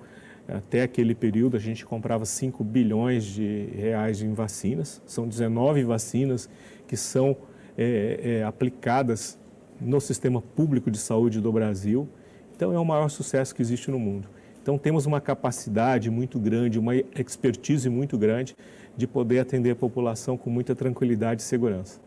até 0.48 0.82
aquele 0.82 1.14
período, 1.14 1.56
a 1.56 1.60
gente 1.60 1.84
comprava 1.84 2.24
5 2.24 2.62
bilhões 2.64 3.24
de 3.24 3.68
reais 3.74 4.22
em 4.22 4.32
vacinas. 4.32 5.02
São 5.06 5.26
19 5.26 5.84
vacinas 5.84 6.48
que 6.86 6.96
são 6.96 7.36
é, 7.76 8.20
é, 8.22 8.44
aplicadas 8.44 9.38
no 9.80 10.00
sistema 10.00 10.40
público 10.40 10.90
de 10.90 10.98
saúde 10.98 11.40
do 11.40 11.52
Brasil. 11.52 12.08
Então, 12.54 12.72
é 12.72 12.78
o 12.78 12.84
maior 12.84 13.08
sucesso 13.08 13.54
que 13.54 13.62
existe 13.62 13.90
no 13.90 13.98
mundo. 13.98 14.28
Então, 14.64 14.78
temos 14.78 15.04
uma 15.04 15.20
capacidade 15.20 16.10
muito 16.10 16.38
grande, 16.38 16.78
uma 16.78 16.96
expertise 16.96 17.90
muito 17.90 18.16
grande 18.16 18.56
de 18.96 19.06
poder 19.06 19.40
atender 19.40 19.72
a 19.72 19.76
população 19.76 20.38
com 20.38 20.48
muita 20.48 20.74
tranquilidade 20.74 21.42
e 21.42 21.44
segurança. 21.44 22.00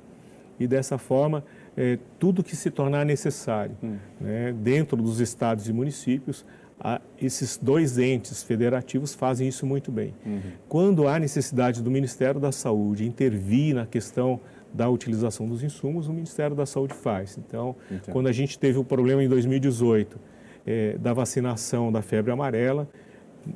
E 0.60 0.66
dessa 0.66 0.98
forma, 0.98 1.44
é, 1.78 2.00
tudo 2.18 2.44
que 2.44 2.56
se 2.56 2.72
tornar 2.72 3.06
necessário 3.06 3.78
hum. 3.84 3.98
né, 4.20 4.52
dentro 4.54 4.98
dos 4.98 5.20
estados 5.20 5.70
e 5.70 5.72
municípios, 5.72 6.44
a, 6.80 7.00
esses 7.22 7.60
dois 7.62 8.00
entes 8.00 8.42
federativos 8.42 9.14
fazem 9.14 9.48
isso 9.48 9.64
muito 9.64 9.92
bem. 9.92 10.16
Uhum. 10.26 10.42
Quando 10.68 11.08
há 11.08 11.20
necessidade 11.20 11.84
do 11.84 11.92
Ministério 11.92 12.42
da 12.42 12.52
Saúde 12.52 13.06
intervir 13.06 13.76
na 13.76 13.86
questão 13.86 14.40
da 14.74 14.90
utilização 14.90 15.48
dos 15.48 15.62
insumos, 15.62 16.08
o 16.08 16.14
Ministério 16.14 16.56
da 16.56 16.66
Saúde 16.66 16.96
faz. 16.96 17.38
Então, 17.38 17.76
Entendo. 17.86 18.12
quando 18.12 18.26
a 18.26 18.32
gente 18.32 18.58
teve 18.58 18.80
o 18.80 18.84
problema 18.84 19.24
em 19.24 19.30
2018 19.30 20.20
é, 20.68 20.98
da 20.98 21.14
vacinação 21.14 21.92
da 21.92 22.02
febre 22.02 22.32
amarela, 22.32 22.88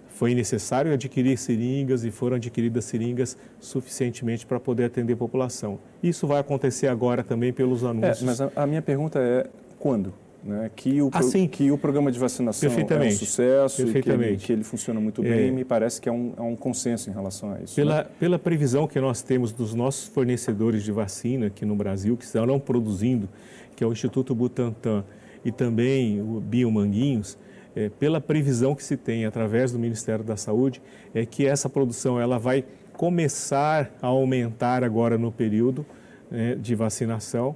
foi 0.07 0.33
necessário 0.33 0.93
adquirir 0.93 1.37
seringas 1.37 2.05
e 2.05 2.11
foram 2.11 2.37
adquiridas 2.37 2.85
seringas 2.85 3.37
suficientemente 3.59 4.45
para 4.45 4.59
poder 4.59 4.85
atender 4.85 5.13
a 5.13 5.17
população. 5.17 5.77
Isso 6.01 6.25
vai 6.25 6.39
acontecer 6.39 6.87
agora 6.87 7.23
também 7.23 7.51
pelos 7.51 7.83
anúncios. 7.83 8.23
É, 8.23 8.25
mas 8.25 8.39
a, 8.39 8.51
a 8.55 8.65
minha 8.65 8.81
pergunta 8.81 9.19
é 9.19 9.47
quando? 9.77 10.13
né, 10.43 10.71
que, 10.75 11.01
o, 11.01 11.09
assim, 11.13 11.47
que 11.47 11.71
o 11.71 11.77
programa 11.77 12.11
de 12.11 12.17
vacinação 12.17 12.69
é 12.69 13.07
um 13.07 13.11
sucesso 13.11 13.87
e 13.87 14.01
que 14.01 14.09
ele, 14.09 14.37
que 14.37 14.51
ele 14.51 14.63
funciona 14.63 14.99
muito 14.99 15.21
bem, 15.21 15.49
é, 15.49 15.51
me 15.51 15.63
parece 15.63 16.01
que 16.01 16.09
é 16.09 16.11
um, 16.11 16.33
é 16.35 16.41
um 16.41 16.55
consenso 16.55 17.09
em 17.09 17.13
relação 17.13 17.53
a 17.53 17.61
isso. 17.61 17.75
Pela, 17.75 18.03
né? 18.03 18.09
pela 18.19 18.39
previsão 18.39 18.87
que 18.87 18.99
nós 18.99 19.21
temos 19.21 19.51
dos 19.51 19.73
nossos 19.73 20.07
fornecedores 20.07 20.83
de 20.83 20.91
vacina 20.91 21.47
aqui 21.47 21.65
no 21.65 21.75
Brasil, 21.75 22.17
que 22.17 22.25
estarão 22.25 22.59
produzindo, 22.59 23.29
que 23.75 23.83
é 23.83 23.87
o 23.87 23.91
Instituto 23.91 24.33
Butantan 24.33 25.03
e 25.43 25.51
também 25.51 26.21
o 26.21 26.39
Biomanguinhos, 26.39 27.37
é, 27.75 27.89
pela 27.89 28.19
previsão 28.19 28.75
que 28.75 28.83
se 28.83 28.97
tem 28.97 29.25
através 29.25 29.71
do 29.71 29.79
Ministério 29.79 30.23
da 30.23 30.35
Saúde, 30.35 30.81
é 31.13 31.25
que 31.25 31.45
essa 31.45 31.69
produção 31.69 32.19
ela 32.19 32.37
vai 32.37 32.65
começar 32.93 33.91
a 34.01 34.07
aumentar 34.07 34.83
agora 34.83 35.17
no 35.17 35.31
período 35.31 35.85
né, 36.29 36.55
de 36.55 36.75
vacinação 36.75 37.55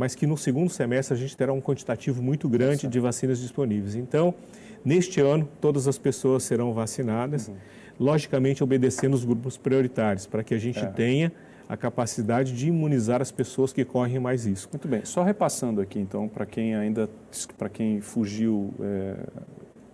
mas 0.00 0.14
que 0.14 0.26
no 0.26 0.34
segundo 0.34 0.70
semestre 0.70 1.14
a 1.14 1.16
gente 1.16 1.36
terá 1.36 1.52
um 1.52 1.60
quantitativo 1.60 2.22
muito 2.22 2.48
grande 2.48 2.88
de 2.88 2.98
vacinas 2.98 3.38
disponíveis. 3.38 3.94
Então, 3.94 4.34
neste 4.82 5.20
ano, 5.20 5.46
todas 5.60 5.86
as 5.86 5.98
pessoas 5.98 6.42
serão 6.42 6.72
vacinadas, 6.72 7.48
uhum. 7.48 7.56
logicamente 7.98 8.64
obedecendo 8.64 9.12
os 9.12 9.26
grupos 9.26 9.58
prioritários, 9.58 10.26
para 10.26 10.42
que 10.42 10.54
a 10.54 10.58
gente 10.58 10.78
é. 10.78 10.86
tenha 10.86 11.30
a 11.70 11.76
capacidade 11.76 12.52
de 12.52 12.66
imunizar 12.66 13.22
as 13.22 13.30
pessoas 13.30 13.72
que 13.72 13.84
correm 13.84 14.18
mais 14.18 14.44
risco. 14.44 14.72
Muito 14.72 14.88
bem. 14.88 15.04
Só 15.04 15.22
repassando 15.22 15.80
aqui, 15.80 16.00
então, 16.00 16.26
para 16.26 16.44
quem 16.44 16.74
ainda, 16.74 17.08
para 17.56 17.68
quem 17.68 18.00
fugiu 18.00 18.74
é, 18.80 19.14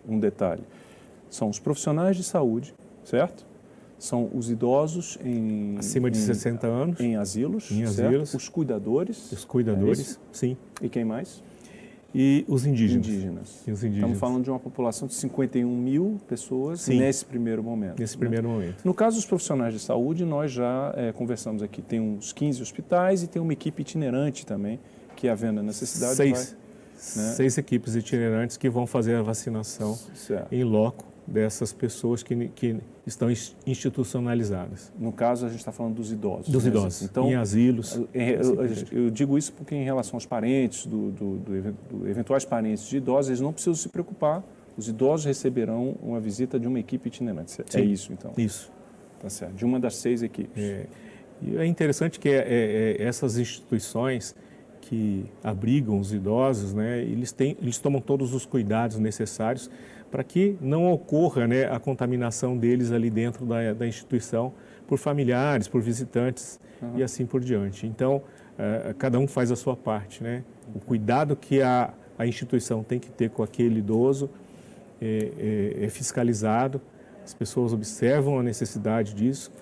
um 0.09 0.19
detalhe. 0.19 0.63
São 1.29 1.51
os 1.51 1.59
profissionais 1.59 2.17
de 2.17 2.25
saúde, 2.25 2.75
certo? 3.05 3.45
são 3.99 4.31
os 4.35 4.51
idosos 4.51 5.19
em 5.25 5.77
acima 5.79 6.11
de 6.11 6.19
em, 6.19 6.23
60 6.23 6.67
anos 6.67 7.01
em 7.01 7.17
asilos, 7.17 7.71
em 7.71 7.83
asilos, 7.83 8.35
os 8.35 8.47
cuidadores, 8.47 9.33
os 9.33 9.45
cuidadores, 9.45 10.17
é 10.17 10.37
sim. 10.37 10.57
E 10.83 10.89
quem 10.89 11.03
mais? 11.03 11.43
E 12.15 12.45
os 12.49 12.65
indígenas. 12.65 13.07
indígenas. 13.07 13.63
E 13.67 13.73
os 13.73 13.85
indígenas. 13.85 14.11
Estamos 14.11 14.19
falando 14.19 14.45
de 14.45 14.51
uma 14.51 14.59
população 14.59 15.07
de 15.07 15.15
51 15.15 15.69
mil 15.69 16.21
pessoas 16.27 16.81
sim. 16.81 16.99
nesse 16.99 17.25
primeiro 17.25 17.63
momento. 17.63 17.99
Nesse 17.99 18.15
né? 18.15 18.21
primeiro 18.21 18.49
momento. 18.49 18.85
No 18.85 18.95
caso 18.95 19.17
dos 19.17 19.27
profissionais 19.27 19.75
de 19.75 19.81
saúde, 19.81 20.25
nós 20.25 20.51
já 20.53 20.95
é, 20.97 21.13
conversamos 21.13 21.63
aqui. 21.63 21.83
Tem 21.83 22.01
uns 22.01 22.33
15 22.33 22.63
hospitais 22.63 23.23
e 23.23 23.27
tem 23.27 23.41
uma 23.41 23.53
equipe 23.53 23.83
itinerante 23.83 24.47
também, 24.47 24.81
que 25.15 25.29
havendo 25.29 25.61
a 25.61 25.63
necessidade 25.63 26.15
Seis. 26.15 26.33
Vai, 26.33 27.25
né? 27.25 27.33
Seis 27.35 27.59
equipes 27.59 27.95
itinerantes 27.95 28.57
que 28.57 28.71
vão 28.71 28.87
fazer 28.87 29.17
a 29.17 29.23
vacinação 29.23 29.99
certo. 30.15 30.51
em 30.51 30.65
loco 30.65 31.16
dessas 31.27 31.73
pessoas 31.73 32.23
que, 32.23 32.49
que 32.49 32.77
estão 33.05 33.29
institucionalizadas. 33.67 34.93
No 34.99 35.11
caso, 35.11 35.47
a 35.47 35.49
gente 35.49 35.59
está 35.59 35.73
falando 35.73 35.95
dos 35.95 36.13
idosos. 36.13 36.49
Dos 36.49 36.65
né? 36.65 36.71
idosos, 36.71 37.03
então, 37.03 37.27
em 37.29 37.35
asilos. 37.35 37.97
Eu, 37.97 38.09
eu, 38.15 38.67
eu, 38.93 39.11
digo 39.11 39.37
isso 39.37 39.53
porque 39.53 39.75
em 39.75 39.83
relação 39.83 40.17
aos 40.17 40.27
parentes, 40.27 40.87
do, 40.87 41.11
do, 41.11 41.37
do, 41.39 41.73
do, 41.73 42.09
eventuais 42.09 42.45
parentes 42.45 42.87
de 42.89 42.99
idosos, 42.99 43.31
eles 43.31 43.41
não 43.41 43.53
precisam 43.53 43.75
se 43.75 43.89
preocupar. 43.89 44.43
Os 44.77 44.89
idosos 44.89 45.27
receberão 45.27 45.97
uma 46.03 46.21
visita 46.21 46.61
de 46.61 46.69
uma 46.69 46.79
equipe 46.79 47.09
itinerante. 47.09 47.61
É 47.61 47.65
Sim, 47.67 47.91
isso, 47.91 48.13
então? 48.13 48.33
Isso. 48.37 48.71
Tá 49.21 49.29
certo. 49.29 49.55
De 49.55 49.65
uma 49.65 49.81
das 49.81 49.97
seis 49.97 50.23
equipes. 50.23 50.63
É, 50.63 50.87
e 51.43 51.57
é 51.57 51.67
interessante 51.67 52.21
que 52.21 52.29
é, 52.29 52.37
é, 52.37 52.97
é 52.99 53.03
essas 53.03 53.39
instituições 53.39 54.35
que 54.83 55.27
abrigam 55.43 55.99
os 55.99 56.13
idosos, 56.13 56.73
né, 56.73 57.03
eles, 57.03 57.33
têm, 57.33 57.57
eles 57.61 57.77
tomam 57.79 58.01
todos 58.01 58.33
os 58.33 58.47
cuidados 58.47 58.99
necessários 58.99 59.69
para 60.11 60.23
que 60.25 60.57
não 60.61 60.91
ocorra 60.91 61.47
né, 61.47 61.65
a 61.71 61.79
contaminação 61.79 62.57
deles 62.57 62.93
ali 62.93 63.11
dentro 63.11 63.45
da, 63.45 63.73
da 63.73 63.87
instituição 63.87 64.53
por 64.87 64.99
familiares, 64.99 65.69
por 65.69 65.81
visitantes 65.81 66.61
uhum. 66.81 66.99
e 66.99 67.03
assim 67.03 67.27
por 67.27 67.41
diante. 67.41 67.87
Então, 67.87 68.17
uh, 68.17 68.95
cada 68.95 69.19
um 69.19 69.27
faz 69.27 69.51
a 69.51 69.57
sua 69.57 69.77
parte. 69.77 70.23
Né? 70.23 70.45
O 70.75 70.79
cuidado 70.79 71.35
que 71.37 71.61
a, 71.61 71.93
a 72.19 72.27
instituição 72.27 72.83
tem 72.83 72.99
que 72.99 73.11
ter 73.11 73.31
com 73.31 73.43
aquele 73.43 73.81
idoso 73.81 74.31
é, 75.01 75.75
é, 75.81 75.85
é 75.85 75.89
fiscalizado, 75.89 76.81
as 77.25 77.35
pessoas 77.35 77.73
observam 77.73 78.39
a 78.39 78.43
necessidade 78.43 79.13
disso 79.13 79.53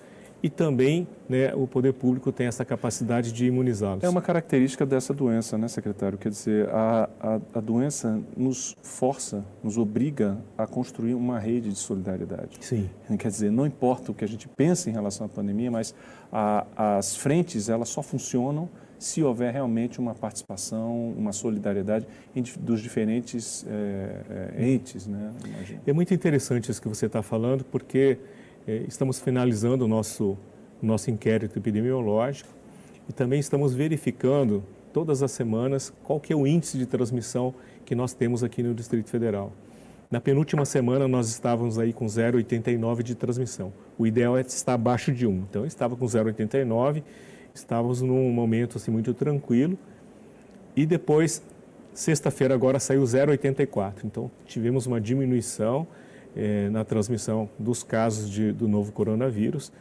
e 0.45 0.49
também 0.51 1.07
né, 1.27 1.55
o 1.55 1.65
poder 1.65 1.91
público 1.93 2.31
tem 2.31 2.45
essa 2.45 2.63
capacidade 2.63 3.31
de 3.31 3.47
imunizá-los. 3.47 4.03
É 4.03 4.07
uma 4.07 4.21
característica 4.21 4.85
dessa 4.85 5.11
doença, 5.11 5.57
né, 5.57 5.67
secretário? 5.67 6.19
Quer 6.19 6.29
dizer, 6.29 6.69
a, 6.69 7.09
a, 7.19 7.39
a, 7.55 7.59
doença 7.59 8.21
nos 8.37 8.77
força, 8.83 9.43
nos 9.63 9.75
obriga 9.75 10.37
a 10.55 10.67
construir 10.67 11.15
uma 11.15 11.39
rede 11.39 11.69
de 11.69 11.79
solidariedade. 11.79 12.59
Sim. 12.61 12.87
Quer 13.17 13.29
dizer, 13.29 13.51
não 13.51 13.65
importa 13.65 14.11
o 14.11 14.13
que 14.13 14.23
a 14.23 14.27
gente 14.27 14.47
pensa 14.47 14.87
em 14.87 14.93
relação 14.93 15.25
à 15.25 15.29
pandemia, 15.29 15.71
mas 15.71 15.95
a, 16.31 16.67
as 16.97 17.15
frentes 17.15 17.67
elas 17.67 17.89
só 17.89 18.03
funcionam 18.03 18.69
se 18.99 19.23
houver 19.23 19.51
realmente 19.51 19.97
uma 19.97 20.13
participação, 20.13 21.11
uma 21.17 21.33
solidariedade 21.33 22.05
dos 22.59 22.81
diferentes 22.81 23.65
é, 23.67 24.51
é, 24.59 24.69
entes, 24.69 25.07
né? 25.07 25.31
É 25.87 25.91
muito 25.91 26.13
interessante 26.13 26.69
isso 26.69 26.79
que 26.79 26.87
você 26.87 27.07
está 27.07 27.23
falando, 27.23 27.63
porque 27.65 28.19
estamos 28.67 29.19
finalizando 29.19 29.85
o 29.85 29.87
nosso, 29.87 30.37
nosso 30.81 31.11
inquérito 31.11 31.57
epidemiológico 31.57 32.49
e 33.07 33.13
também 33.13 33.39
estamos 33.39 33.73
verificando 33.73 34.63
todas 34.91 35.21
as 35.21 35.31
semanas 35.31 35.93
qual 36.03 36.19
que 36.19 36.33
é 36.33 36.35
o 36.35 36.47
índice 36.47 36.77
de 36.77 36.85
transmissão 36.85 37.53
que 37.85 37.93
nós 37.93 38.13
temos 38.13 38.43
aqui 38.43 38.63
no 38.63 38.73
Distrito 38.73 39.09
Federal. 39.09 39.51
Na 40.09 40.19
penúltima 40.19 40.65
semana 40.65 41.07
nós 41.07 41.29
estávamos 41.29 41.77
aí 41.77 41.91
com 41.91 42.05
0,89 42.05 43.03
de 43.03 43.15
transmissão. 43.15 43.73
O 43.97 44.07
ideal 44.07 44.37
é 44.37 44.41
estar 44.41 44.73
abaixo 44.73 45.11
de 45.11 45.27
1. 45.27 45.31
Então 45.49 45.65
estava 45.65 45.95
com 45.95 46.05
0,89, 46.05 47.03
estávamos 47.53 48.01
num 48.01 48.31
momento 48.31 48.77
assim 48.77 48.91
muito 48.91 49.13
tranquilo. 49.13 49.77
E 50.75 50.85
depois, 50.85 51.41
sexta-feira 51.93 52.53
agora 52.53 52.79
saiu 52.79 53.03
0,84. 53.03 54.05
Então 54.05 54.31
tivemos 54.45 54.85
uma 54.87 54.99
diminuição 54.99 55.87
é, 56.35 56.69
na 56.69 56.83
transmissão 56.83 57.49
dos 57.57 57.83
casos 57.83 58.29
de, 58.29 58.51
do 58.51 58.67
novo 58.67 58.91
coronavírus. 58.91 59.71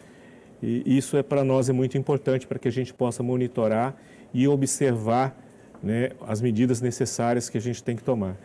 E 0.62 0.96
isso 0.96 1.16
é 1.16 1.22
para 1.22 1.44
nós 1.44 1.68
é 1.68 1.72
muito 1.72 1.98
importante 1.98 2.46
para 2.46 2.58
que 2.58 2.68
a 2.68 2.72
gente 2.72 2.94
possa 2.94 3.22
monitorar 3.22 3.94
e 4.32 4.48
observar 4.48 5.36
né, 5.82 6.10
as 6.26 6.40
medidas 6.40 6.80
necessárias 6.80 7.50
que 7.50 7.58
a 7.58 7.60
gente 7.60 7.82
tem 7.82 7.94
que 7.94 8.02
tomar. 8.02 8.36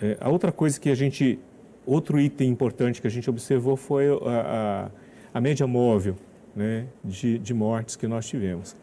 É, 0.00 0.16
a 0.20 0.28
outra 0.28 0.52
coisa 0.52 0.78
que 0.78 0.90
a 0.90 0.94
gente, 0.94 1.38
outro 1.86 2.20
item 2.20 2.50
importante 2.50 3.00
que 3.00 3.06
a 3.06 3.10
gente 3.10 3.30
observou 3.30 3.76
foi 3.76 4.06
a, 4.08 4.90
a, 5.32 5.38
a 5.38 5.40
média 5.40 5.66
móvel 5.66 6.16
né, 6.54 6.86
de, 7.02 7.38
de 7.38 7.54
mortes 7.54 7.96
que 7.96 8.06
nós 8.06 8.26
tivemos. 8.26 8.76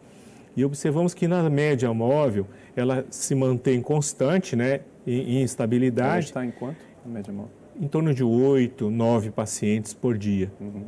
E 0.56 0.64
observamos 0.64 1.14
que 1.14 1.28
na 1.28 1.48
média 1.50 1.92
móvel 1.92 2.46
ela 2.76 3.04
se 3.10 3.34
mantém 3.34 3.80
constante, 3.80 4.56
né, 4.56 4.80
em, 5.06 5.38
em 5.38 5.42
estabilidade. 5.42 6.10
Ela 6.10 6.18
está 6.20 6.44
em 6.44 6.50
quanto, 6.50 6.78
a 7.04 7.08
média 7.08 7.32
móvel? 7.32 7.63
Em 7.80 7.88
torno 7.88 8.14
de 8.14 8.22
oito, 8.22 8.90
nove 8.90 9.30
pacientes 9.30 9.92
por 9.92 10.16
dia. 10.16 10.52
Uhum. 10.60 10.84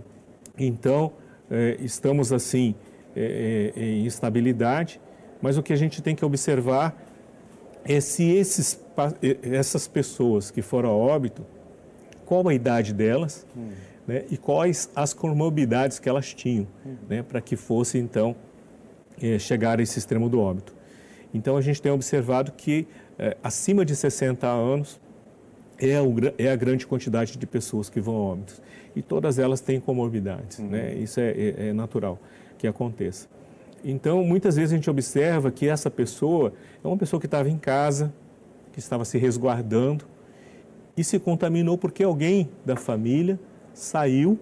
Então, 0.59 1.12
é, 1.50 1.76
estamos 1.81 2.33
assim 2.33 2.75
é, 3.14 3.73
é, 3.76 3.81
em 3.81 4.07
estabilidade, 4.07 5.00
mas 5.40 5.57
o 5.57 5.62
que 5.62 5.73
a 5.73 5.76
gente 5.76 6.02
tem 6.02 6.14
que 6.14 6.25
observar 6.25 6.97
é 7.85 8.00
se 8.00 8.25
esses, 8.25 8.81
essas 9.43 9.87
pessoas 9.87 10.50
que 10.50 10.62
foram 10.62 10.90
a 10.90 10.93
óbito, 10.93 11.45
qual 12.25 12.47
a 12.49 12.55
idade 12.55 12.93
delas 12.93 13.47
hum. 13.57 13.71
né, 14.07 14.25
e 14.31 14.37
quais 14.37 14.90
as 14.95 15.14
comorbidades 15.14 15.99
que 15.99 16.09
elas 16.09 16.35
tinham, 16.35 16.66
hum. 16.85 16.97
né, 17.09 17.23
para 17.23 17.40
que 17.40 17.55
fosse 17.55 17.99
então 17.99 18.35
é, 19.23 19.38
chegar 19.38 19.78
a 19.78 19.83
esse 19.83 19.99
extremo 19.99 20.28
do 20.28 20.40
óbito. 20.40 20.75
Então 21.33 21.57
a 21.57 21.61
gente 21.61 21.81
tem 21.81 21.93
observado 21.93 22.52
que 22.52 22.88
é, 23.19 23.37
acima 23.43 23.85
de 23.85 23.95
60 23.95 24.47
anos 24.47 25.00
é, 25.78 26.00
o, 26.00 26.14
é, 26.38 26.50
a 26.50 26.56
grande 26.56 26.87
quantidade 26.87 27.37
de 27.37 27.47
pessoas 27.47 27.88
que 27.88 28.00
vão 28.00 28.16
a 28.16 28.21
óbitos. 28.21 28.62
E 28.95 29.02
todas 29.02 29.38
elas 29.38 29.61
têm 29.61 29.78
comorbidades, 29.78 30.59
uhum. 30.59 30.68
né? 30.68 30.95
isso 30.95 31.21
é, 31.21 31.30
é, 31.30 31.68
é 31.68 31.73
natural 31.73 32.18
que 32.59 32.66
aconteça. 32.66 33.28
Então, 33.85 34.25
muitas 34.25 34.56
vezes 34.56 34.73
a 34.73 34.76
gente 34.76 34.90
observa 34.90 35.50
que 35.50 35.68
essa 35.68 35.90
pessoa 35.90 36.52
é 36.83 36.88
uma 36.88 36.97
pessoa 36.97 37.21
que 37.21 37.26
estava 37.26 37.49
em 37.49 37.59
casa, 37.59 38.12
que 38.73 38.78
estava 38.78 39.04
se 39.04 39.18
resguardando 39.18 40.04
e 40.97 41.04
se 41.04 41.18
contaminou 41.18 41.76
porque 41.76 42.02
alguém 42.02 42.50
da 42.64 42.75
família 42.75 43.38
saiu, 43.73 44.38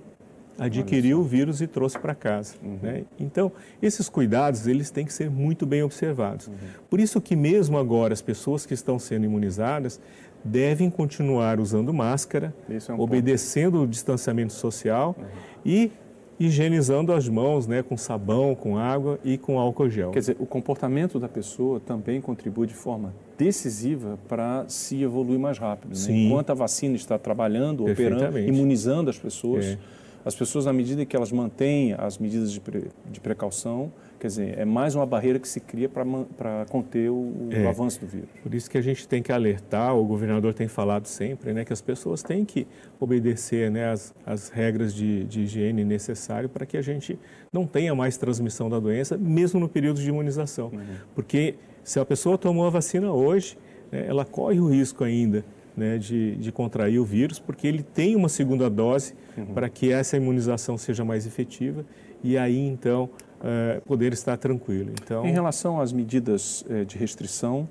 adquiriu 0.57 1.19
o 1.19 1.25
vírus 1.25 1.61
e 1.61 1.67
trouxe 1.67 1.99
para 1.99 2.15
casa. 2.15 2.55
Uhum. 2.63 2.79
Né? 2.81 3.05
Então, 3.19 3.51
esses 3.83 4.09
cuidados, 4.09 4.67
eles 4.67 4.91
têm 4.91 5.05
que 5.05 5.13
ser 5.13 5.29
muito 5.29 5.67
bem 5.67 5.83
observados. 5.83 6.47
Uhum. 6.47 6.55
Por 6.89 7.01
isso 7.01 7.21
que 7.21 7.35
mesmo 7.35 7.77
agora 7.77 8.15
as 8.15 8.23
pessoas 8.23 8.65
que 8.65 8.73
estão 8.73 8.99
sendo 8.99 9.25
imunizadas 9.25 10.01
devem 10.45 10.91
continuar 10.91 11.59
usando 11.59 11.93
máscara, 11.93 12.55
é 12.69 12.93
um 12.93 13.01
obedecendo 13.01 13.73
ponto. 13.73 13.85
o 13.85 13.87
distanciamento 13.87 14.53
social 14.53 15.17
uhum. 15.19 15.25
e 15.65 15.93
higienizando 16.39 17.13
as 17.13 17.29
mãos 17.29 17.67
né, 17.67 17.83
com 17.83 17.97
sabão, 17.97 18.55
com 18.55 18.77
água 18.77 19.19
e 19.25 19.39
com 19.39 19.59
álcool 19.59 19.89
gel. 19.89 20.11
Quer 20.11 20.19
dizer, 20.19 20.37
o 20.39 20.47
comportamento 20.47 21.19
da 21.19 21.29
pessoa 21.29 21.81
também 21.81 22.21
contribui 22.21 22.67
de 22.67 22.75
forma 22.75 23.15
decisiva 23.39 24.19
para 24.29 24.65
se 24.69 25.03
evoluir 25.03 25.39
mais 25.39 25.59
rápido. 25.59 25.97
Né? 25.97 26.27
Enquanto 26.27 26.51
a 26.51 26.55
vacina 26.55 26.97
está 26.97 27.19
trabalhando, 27.19 27.87
operando, 27.87 28.39
imunizando 28.39 29.11
as 29.11 29.19
pessoas, 29.19 29.65
é. 29.65 29.79
as 30.25 30.35
pessoas, 30.35 30.67
na 30.67 30.73
medida 30.73 31.05
que 31.05 31.15
elas 31.15 31.31
mantêm 31.31 31.95
as 31.95 32.19
medidas 32.19 32.53
de, 32.53 32.61
pre, 32.61 32.89
de 33.11 33.21
precaução, 33.21 33.93
Quer 34.25 34.29
dizer, 34.29 34.59
é 34.59 34.65
mais 34.65 34.95
uma 34.95 35.05
barreira 35.05 35.39
que 35.39 35.47
se 35.47 35.61
cria 35.61 35.87
para 35.87 36.65
conter 36.71 37.11
o, 37.11 37.15
o 37.15 37.49
é, 37.51 37.67
avanço 37.67 38.01
do 38.01 38.07
vírus. 38.07 38.31
Por 38.43 38.55
isso 38.55 38.71
que 38.71 38.79
a 38.79 38.81
gente 38.81 39.07
tem 39.07 39.23
que 39.23 39.31
alertar, 39.31 39.95
o 39.95 40.03
governador 40.03 40.55
tem 40.55 40.67
falado 40.67 41.05
sempre, 41.05 41.53
né, 41.53 41.63
que 41.63 41.75
as 41.75 41.83
pessoas 41.83 42.23
têm 42.23 42.43
que 42.43 42.67
obedecer 42.99 43.71
né, 43.71 43.91
as, 43.91 44.15
as 44.25 44.49
regras 44.49 44.95
de, 44.95 45.25
de 45.25 45.43
higiene 45.43 45.85
necessárias 45.85 46.51
para 46.51 46.65
que 46.65 46.79
a 46.79 46.81
gente 46.81 47.19
não 47.53 47.67
tenha 47.67 47.95
mais 47.95 48.17
transmissão 48.17 48.71
da 48.71 48.81
doença, 48.81 49.19
mesmo 49.19 49.61
no 49.61 49.69
período 49.69 50.01
de 50.01 50.09
imunização. 50.09 50.71
Uhum. 50.73 50.81
Porque 51.15 51.57
se 51.83 52.01
a 52.01 52.05
pessoa 52.07 52.39
tomou 52.39 52.67
a 52.67 52.71
vacina 52.71 53.13
hoje, 53.13 53.59
né, 53.93 54.07
ela 54.09 54.25
corre 54.25 54.59
o 54.59 54.71
risco 54.71 55.05
ainda 55.05 55.45
né, 55.77 55.99
de, 55.99 56.37
de, 56.37 56.51
contrair 56.51 56.99
o 56.99 57.05
vírus, 57.05 57.39
porque 57.39 57.67
ele 57.67 57.83
tem 57.83 58.17
uma 58.17 58.31
segunda 58.31 58.71
dose 58.71 59.13
uhum. 59.37 59.53
para 59.53 59.69
que 59.69 59.93
essa 59.93 60.17
imunização 60.17 60.79
seja 60.79 61.05
mais 61.05 61.27
efetiva 61.27 61.85
e 62.23 62.39
aí 62.39 62.59
então 62.59 63.11
é, 63.45 63.81
poder 63.81 64.13
estar 64.15 64.39
tranquilo. 64.39 64.91
Então, 64.91 65.27
em 65.27 65.33
relação 65.33 65.81
às 65.81 65.93
medidas 65.93 66.65
é, 66.69 66.85
de 66.85 66.97
restrição, 66.97 67.69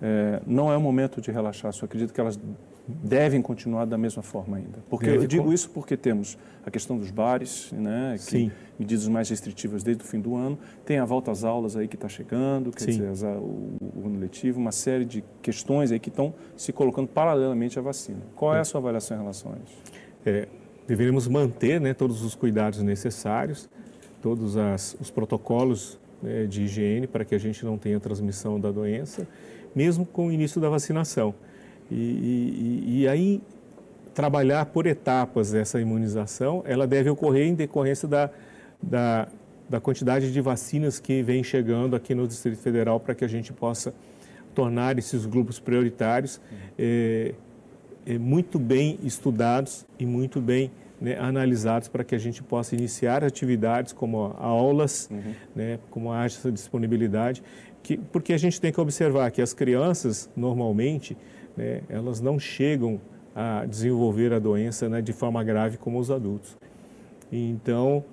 é, 0.00 0.40
não 0.46 0.72
é 0.72 0.76
o 0.76 0.80
momento 0.80 1.20
de 1.20 1.30
relaxar. 1.30 1.72
Só 1.72 1.84
acredito 1.84 2.12
que 2.12 2.20
elas 2.20 2.40
devem 2.88 3.40
continuar 3.40 3.84
da 3.84 3.98
mesma 3.98 4.22
forma 4.22 4.56
ainda. 4.56 4.78
Porque 4.88 5.06
Deve 5.06 5.24
eu 5.24 5.28
digo 5.28 5.52
isso 5.52 5.70
porque 5.70 5.96
temos 5.96 6.36
a 6.64 6.70
questão 6.70 6.98
dos 6.98 7.10
bares, 7.10 7.70
né, 7.72 8.14
que, 8.16 8.24
Sim. 8.24 8.50
medidas 8.78 9.06
mais 9.06 9.28
restritivas 9.28 9.82
desde 9.82 10.02
o 10.02 10.06
fim 10.06 10.18
do 10.18 10.34
ano, 10.34 10.58
tem 10.84 10.98
a 10.98 11.04
volta 11.04 11.30
às 11.30 11.44
aulas 11.44 11.76
aí 11.76 11.86
que 11.86 11.94
está 11.94 12.08
chegando, 12.08 12.72
quer 12.72 12.90
Sim. 12.92 13.10
dizer, 13.10 13.26
o, 13.26 13.76
o, 13.94 14.06
ano 14.06 14.18
letivo, 14.18 14.58
uma 14.58 14.72
série 14.72 15.04
de 15.04 15.22
questões 15.40 15.92
aí 15.92 16.00
que 16.00 16.08
estão 16.08 16.34
se 16.56 16.72
colocando 16.72 17.06
paralelamente 17.08 17.78
à 17.78 17.82
vacina. 17.82 18.20
Qual 18.34 18.54
é 18.54 18.60
a 18.60 18.64
sua 18.64 18.80
avaliação 18.80 19.16
em 19.16 19.20
relação 19.20 19.52
a 19.52 19.56
isso? 19.64 19.78
É, 20.26 20.48
deveremos 20.88 21.28
manter 21.28 21.80
né, 21.80 21.94
todos 21.94 22.22
os 22.22 22.34
cuidados 22.34 22.82
necessários 22.82 23.68
todos 24.20 24.56
as, 24.56 24.96
os 25.00 25.10
protocolos 25.10 25.98
né, 26.22 26.46
de 26.46 26.62
higiene 26.62 27.06
para 27.06 27.24
que 27.24 27.34
a 27.34 27.38
gente 27.38 27.64
não 27.64 27.78
tenha 27.78 27.98
transmissão 27.98 28.60
da 28.60 28.70
doença, 28.70 29.26
mesmo 29.74 30.04
com 30.04 30.28
o 30.28 30.32
início 30.32 30.60
da 30.60 30.68
vacinação. 30.68 31.34
E, 31.90 31.94
e, 31.94 33.00
e 33.00 33.08
aí, 33.08 33.40
trabalhar 34.14 34.66
por 34.66 34.86
etapas 34.86 35.54
essa 35.54 35.80
imunização, 35.80 36.62
ela 36.66 36.86
deve 36.86 37.10
ocorrer 37.10 37.46
em 37.46 37.54
decorrência 37.54 38.06
da, 38.06 38.30
da, 38.82 39.28
da 39.68 39.80
quantidade 39.80 40.32
de 40.32 40.40
vacinas 40.40 40.98
que 40.98 41.22
vem 41.22 41.42
chegando 41.42 41.96
aqui 41.96 42.14
no 42.14 42.26
Distrito 42.26 42.58
Federal 42.58 43.00
para 43.00 43.14
que 43.14 43.24
a 43.24 43.28
gente 43.28 43.52
possa 43.52 43.94
tornar 44.54 44.98
esses 44.98 45.26
grupos 45.26 45.58
prioritários 45.58 46.40
é, 46.78 47.34
é, 48.04 48.18
muito 48.18 48.58
bem 48.58 48.98
estudados 49.02 49.86
e 49.98 50.04
muito 50.04 50.40
bem 50.40 50.70
né, 51.00 51.16
analisados 51.18 51.88
para 51.88 52.04
que 52.04 52.14
a 52.14 52.18
gente 52.18 52.42
possa 52.42 52.74
iniciar 52.74 53.24
atividades 53.24 53.92
como 53.92 54.34
aulas, 54.38 55.08
uhum. 55.10 55.34
né, 55.54 55.78
como 55.90 56.12
haja 56.12 56.36
essa 56.36 56.52
disponibilidade, 56.52 57.42
que, 57.82 57.96
porque 57.96 58.32
a 58.32 58.38
gente 58.38 58.60
tem 58.60 58.70
que 58.70 58.80
observar 58.80 59.30
que 59.30 59.40
as 59.40 59.54
crianças, 59.54 60.28
normalmente, 60.36 61.16
né, 61.56 61.80
elas 61.88 62.20
não 62.20 62.38
chegam 62.38 63.00
a 63.34 63.64
desenvolver 63.64 64.32
a 64.32 64.38
doença 64.38 64.88
né, 64.88 65.00
de 65.00 65.12
forma 65.12 65.42
grave 65.42 65.78
como 65.78 65.98
os 65.98 66.10
adultos. 66.10 66.56
Então, 67.32 68.04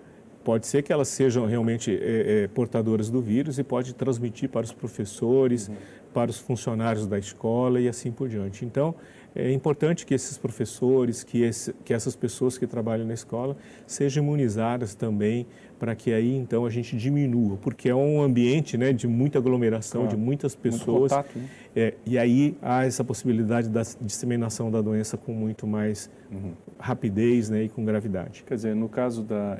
pode 0.44 0.66
ser 0.68 0.84
que 0.84 0.94
elas 0.94 1.10
sejam 1.10 1.46
realmente 1.46 1.92
é, 1.92 2.44
é, 2.44 2.48
portadoras 2.48 3.10
do 3.10 3.22
vírus 3.22 3.60
e 3.60 3.64
pode 3.64 3.94
transmitir 3.94 4.48
para 4.48 4.64
os 4.64 4.72
professores, 4.72 5.68
uhum. 5.68 5.76
para 6.14 6.32
os 6.32 6.38
funcionários 6.38 7.06
da 7.06 7.20
escola 7.20 7.82
e 7.82 7.90
assim 7.90 8.12
por 8.12 8.30
diante. 8.30 8.64
Então, 8.64 8.96
é 9.38 9.52
importante 9.52 10.04
que 10.04 10.16
esses 10.16 10.36
professores, 10.36 11.24
que, 11.24 11.44
esse, 11.44 11.72
que 11.86 11.94
essas 11.94 12.16
pessoas 12.16 12.58
que 12.58 12.66
trabalham 12.66 13.06
na 13.06 13.14
escola 13.14 13.56
sejam 13.86 14.24
imunizadas 14.24 14.96
também, 14.96 15.46
para 15.78 15.94
que 15.96 16.12
aí 16.12 16.36
então 16.36 16.66
a 16.66 16.72
gente 16.72 16.98
diminua, 16.98 17.56
porque 17.58 17.88
é 17.88 17.94
um 17.94 18.20
ambiente 18.20 18.78
né, 18.80 18.92
de 18.92 19.08
muita 19.08 19.38
aglomeração, 19.38 20.02
claro. 20.02 20.18
de 20.18 20.22
muitas 20.22 20.56
pessoas. 20.56 21.12
Contato, 21.12 21.38
né? 21.38 21.50
é, 21.76 21.94
e 22.04 22.18
aí 22.18 22.58
há 22.64 22.84
essa 22.86 23.04
possibilidade 23.04 23.70
da 23.70 23.84
disseminação 24.02 24.72
da 24.72 24.82
doença 24.82 25.18
com 25.18 25.34
muito 25.34 25.68
mais 25.68 26.10
uhum. 26.32 26.54
rapidez 26.80 27.52
né, 27.52 27.64
e 27.64 27.70
com 27.70 27.86
gravidade. 27.86 28.44
Quer 28.44 28.56
dizer, 28.56 28.76
no 28.76 28.90
caso 28.90 29.22
da. 29.22 29.56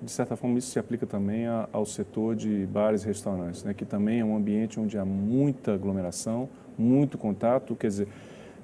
De 0.00 0.10
certa 0.10 0.36
forma, 0.36 0.56
isso 0.56 0.70
se 0.70 0.78
aplica 0.78 1.04
também 1.04 1.46
ao 1.72 1.84
setor 1.84 2.36
de 2.36 2.64
bares 2.66 3.02
e 3.02 3.06
restaurantes, 3.08 3.64
né, 3.64 3.74
que 3.74 3.84
também 3.84 4.20
é 4.20 4.24
um 4.24 4.36
ambiente 4.36 4.78
onde 4.78 4.96
há 4.96 5.04
muita 5.04 5.74
aglomeração, 5.74 6.48
muito 6.78 7.18
contato, 7.18 7.74
quer 7.74 7.88
dizer 7.88 8.08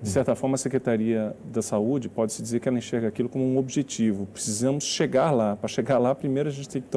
de 0.02 0.08
certa 0.08 0.34
forma, 0.34 0.56
a 0.56 0.58
Secretaria 0.58 1.34
da 1.44 1.62
Saúde 1.62 2.08
pode-se 2.08 2.42
dizer 2.42 2.58
que 2.58 2.68
ela 2.68 2.76
enxerga 2.76 3.06
aquilo 3.06 3.28
como 3.28 3.44
um 3.44 3.56
objetivo. 3.56 4.26
Precisamos 4.26 4.82
chegar 4.82 5.30
lá. 5.30 5.54
Para 5.54 5.68
chegar 5.68 5.98
lá, 5.98 6.12
primeiro 6.12 6.48
a 6.48 6.52
gente 6.52 6.68
tem 6.68 6.82
que 6.82 6.88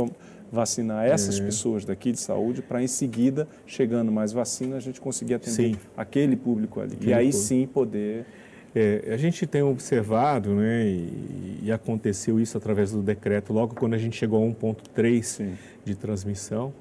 vacinar 0.52 1.06
essas 1.06 1.40
é. 1.40 1.44
pessoas 1.44 1.86
daqui 1.86 2.12
de 2.12 2.20
saúde, 2.20 2.62
para 2.62 2.82
em 2.82 2.88
seguida, 2.88 3.48
chegando 3.66 4.12
mais 4.12 4.32
vacina, 4.32 4.78
a 4.78 4.80
gente 4.80 5.00
conseguir 5.00 5.36
atender 5.36 5.74
sim. 5.74 5.76
aquele 5.96 6.36
público 6.36 6.80
ali. 6.80 6.94
Aquele 6.94 7.12
e 7.12 7.14
aí 7.14 7.26
público. 7.26 7.44
sim 7.44 7.68
poder. 7.68 8.26
É, 8.74 9.14
a 9.14 9.18
gente 9.18 9.46
tem 9.48 9.62
observado, 9.62 10.54
né, 10.54 10.86
e, 10.86 11.60
e, 11.64 11.72
aconteceu 11.72 12.40
isso 12.40 12.58
através 12.58 12.92
do 12.92 13.02
decreto, 13.02 13.54
logo 13.54 13.74
quando 13.74 13.94
a 13.94 13.98
gente 13.98 14.18
chegou 14.18 14.44
a 14.44 14.48
1,3 14.48 15.54
de 15.86 15.96
transmissão, 15.96 16.74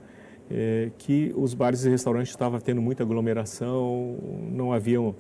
é, 0.51 0.91
que 0.99 1.33
os 1.37 1.55
bares 1.55 1.85
e 1.85 1.91
restaurantes 1.91 2.31
estavam 2.31 2.59
tendo 2.59 2.83
muita 2.83 3.05
aglomeração, 3.05 4.17
não 4.51 4.73
haviam 4.73 5.15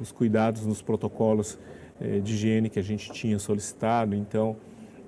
os 0.00 0.12
cuidados 0.12 0.64
nos 0.64 0.82
protocolos 0.82 1.58
eh, 2.00 2.20
de 2.20 2.34
higiene 2.34 2.70
que 2.70 2.78
a 2.78 2.82
gente 2.82 3.10
tinha 3.12 3.38
solicitado, 3.38 4.14
então 4.14 4.56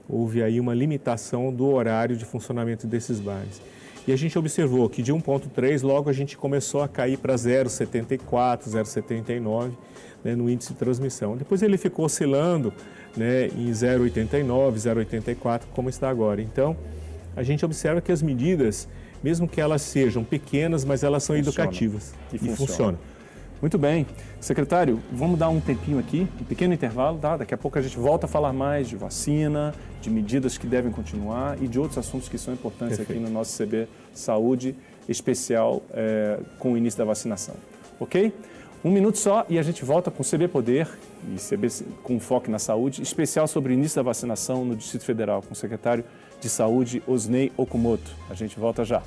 houve 0.09 0.43
aí 0.43 0.59
uma 0.59 0.75
limitação 0.75 1.53
do 1.53 1.67
horário 1.67 2.17
de 2.17 2.25
funcionamento 2.25 2.87
desses 2.87 3.21
bares. 3.21 3.61
E 4.07 4.13
a 4.13 4.17
gente 4.17 4.39
observou 4.39 4.89
que 4.89 5.03
de 5.03 5.13
1,3 5.13 5.83
logo 5.83 6.11
a 6.11 6.13
gente 6.13 6.37
começou 6.37 6.83
a 6.83 6.89
cair 6.89 7.19
para 7.19 7.35
0,74, 7.35 8.69
0,79 8.69 9.73
né, 10.25 10.35
no 10.35 10.49
índice 10.51 10.73
de 10.73 10.79
transmissão. 10.79 11.37
Depois 11.37 11.63
ele 11.63 11.77
ficou 11.77 12.07
oscilando 12.07 12.73
né, 13.17 13.47
em 13.49 13.71
0,89, 13.71 14.75
0,84, 14.75 15.63
como 15.73 15.89
está 15.89 16.09
agora. 16.09 16.41
Então, 16.41 16.77
a 17.37 17.43
gente 17.43 17.65
observa 17.65 18.01
que 18.01 18.11
as 18.11 18.23
medidas, 18.23 18.89
mesmo 19.23 19.47
que 19.47 19.61
elas 19.61 19.83
sejam 19.83 20.25
pequenas, 20.25 20.85
mas 20.85 21.03
elas 21.03 21.23
são 21.23 21.37
funciona. 21.37 21.65
educativas 21.65 22.15
e, 22.33 22.37
e 22.37 22.57
funcionam. 22.57 22.99
Muito 23.61 23.77
bem. 23.77 24.07
Secretário, 24.41 25.03
vamos 25.13 25.39
dar 25.39 25.51
um 25.51 25.61
tempinho 25.61 25.99
aqui, 25.99 26.27
um 26.41 26.45
pequeno 26.45 26.73
intervalo, 26.73 27.19
tá? 27.19 27.37
Daqui 27.37 27.53
a 27.53 27.59
pouco 27.59 27.79
a 27.79 27.83
gente 27.83 27.99
volta 27.99 28.25
a 28.25 28.29
falar 28.29 28.55
mais 28.55 28.89
de 28.89 28.97
vacina, 28.97 29.75
de 30.01 30.09
medidas 30.09 30.57
que 30.57 30.67
devem 30.67 30.91
continuar 30.91 31.63
e 31.63 31.69
de 31.69 31.79
outros 31.79 31.99
assuntos 31.99 32.29
que 32.29 32.39
são 32.39 32.55
importantes 32.55 32.97
Perfeito. 32.97 33.19
aqui 33.19 33.29
no 33.29 33.31
nosso 33.31 33.63
CB 33.63 33.87
Saúde, 34.15 34.75
especial 35.07 35.83
é, 35.93 36.41
com 36.59 36.73
o 36.73 36.77
início 36.77 36.99
da 36.99 37.05
vacinação. 37.05 37.55
Ok? 37.99 38.33
Um 38.83 38.91
minuto 38.91 39.19
só 39.19 39.45
e 39.47 39.59
a 39.59 39.63
gente 39.63 39.85
volta 39.85 40.11
com 40.11 40.25
CB 40.25 40.49
Poder 40.49 40.89
e 41.29 41.37
CB 41.37 41.69
com 42.03 42.19
foco 42.19 42.51
na 42.51 42.59
saúde, 42.59 43.03
especial 43.03 43.47
sobre 43.47 43.73
o 43.73 43.75
início 43.75 43.97
da 43.97 44.03
vacinação 44.03 44.65
no 44.65 44.75
Distrito 44.75 45.05
Federal, 45.05 45.43
com 45.43 45.53
o 45.53 45.57
secretário 45.57 46.03
de 46.41 46.49
Saúde, 46.49 47.03
Osnei 47.07 47.53
Okumoto. 47.59 48.11
A 48.31 48.35
gente 48.35 48.59
volta 48.59 48.83
já. 48.83 49.03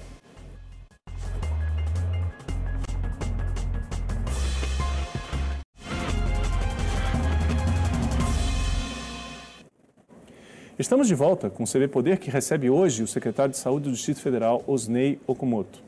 Estamos 10.83 11.07
de 11.07 11.15
volta 11.15 11.49
com 11.49 11.63
o 11.63 11.65
CB 11.65 11.87
Poder, 11.87 12.19
que 12.19 12.29
recebe 12.29 12.69
hoje 12.69 13.03
o 13.03 13.07
secretário 13.07 13.53
de 13.53 13.57
Saúde 13.57 13.85
do 13.85 13.95
Distrito 13.95 14.19
Federal, 14.19 14.61
Osnei 14.67 15.17
Okumoto. 15.25 15.79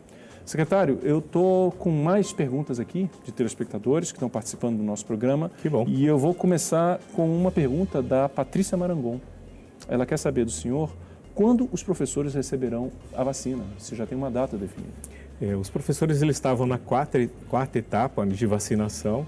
Secretário, 0.46 1.00
eu 1.04 1.20
estou 1.20 1.74
com 1.74 1.92
mais 1.92 2.32
perguntas 2.32 2.80
aqui 2.80 3.10
de 3.26 3.34
telespectadores 3.34 4.14
que 4.14 4.16
estão 4.16 4.30
participando 4.30 4.78
do 4.78 4.84
nosso 4.84 5.06
programa. 5.06 5.52
Que 5.62 5.68
bom. 5.68 5.84
E 5.86 6.06
eu 6.06 6.18
vou 6.18 6.34
começar 6.34 6.98
com 7.14 7.28
uma 7.28 7.52
pergunta 7.52 8.02
da 8.02 8.30
Patrícia 8.30 8.78
Marangon. 8.78 9.20
Ela 9.90 10.06
quer 10.06 10.16
saber 10.16 10.46
do 10.46 10.52
senhor 10.52 10.90
quando 11.34 11.68
os 11.74 11.84
professores 11.84 12.34
receberão 12.34 12.90
a 13.14 13.22
vacina, 13.22 13.66
se 13.78 13.98
já 13.98 14.06
tem 14.06 14.18
uma 14.18 14.32
data 14.32 14.56
definida. 14.56 14.94
É, 15.42 15.58
os 15.58 15.70
professores 15.70 16.22
eles 16.22 16.38
estavam 16.38 16.66
na 16.66 16.78
quarta, 16.78 17.20
quarta 17.50 17.78
etapa 17.78 18.26
de 18.26 18.46
vacinação. 18.46 19.28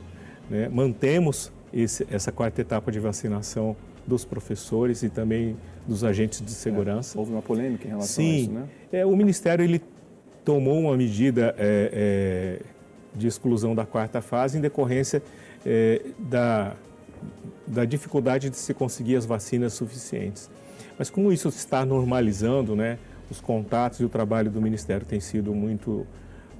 Né? 0.49 0.69
Mantemos 0.69 1.51
esse, 1.73 2.07
essa 2.09 2.31
quarta 2.31 2.61
etapa 2.61 2.89
de 2.89 3.01
vacinação 3.01 3.75
dos 4.07 4.23
professores 4.23 5.03
e 5.03 5.09
também 5.09 5.57
dos 5.85 6.03
agentes 6.03 6.41
de 6.41 6.51
segurança. 6.51 7.17
É, 7.17 7.19
houve 7.19 7.33
uma 7.33 7.41
polêmica 7.41 7.85
em 7.85 7.89
relação 7.89 8.23
Sim, 8.23 8.31
a 8.31 8.39
isso, 8.39 8.51
né? 8.51 8.69
É, 8.91 9.05
o 9.05 9.15
Ministério 9.15 9.63
ele 9.63 9.81
tomou 10.45 10.79
uma 10.79 10.95
medida 10.95 11.53
é, 11.57 12.59
é, 12.61 12.65
de 13.13 13.27
exclusão 13.27 13.75
da 13.75 13.85
quarta 13.85 14.21
fase 14.21 14.57
em 14.57 14.61
decorrência 14.61 15.21
é, 15.65 16.01
da, 16.17 16.73
da 17.67 17.83
dificuldade 17.83 18.49
de 18.49 18.55
se 18.55 18.73
conseguir 18.73 19.17
as 19.17 19.25
vacinas 19.25 19.73
suficientes. 19.73 20.49
Mas 20.97 21.09
como 21.09 21.33
isso 21.33 21.49
está 21.49 21.85
normalizando, 21.85 22.75
né, 22.75 22.97
os 23.29 23.41
contatos 23.41 23.99
e 23.99 24.05
o 24.05 24.09
trabalho 24.09 24.49
do 24.49 24.61
Ministério 24.61 25.05
tem 25.05 25.19
sido 25.19 25.53
muito, 25.53 26.07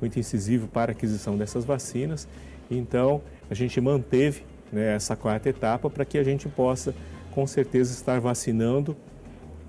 muito 0.01 0.19
incisivo 0.19 0.67
para 0.67 0.91
a 0.91 0.93
aquisição 0.93 1.37
dessas 1.37 1.63
vacinas, 1.63 2.27
então 2.69 3.21
a 3.49 3.53
gente 3.53 3.79
manteve 3.79 4.43
né, 4.71 4.95
essa 4.95 5.15
quarta 5.15 5.47
etapa 5.49 5.89
para 5.89 6.03
que 6.03 6.17
a 6.17 6.23
gente 6.23 6.49
possa 6.49 6.93
com 7.37 7.45
certeza 7.45 7.93
estar 7.93 8.19
vacinando 8.19 8.97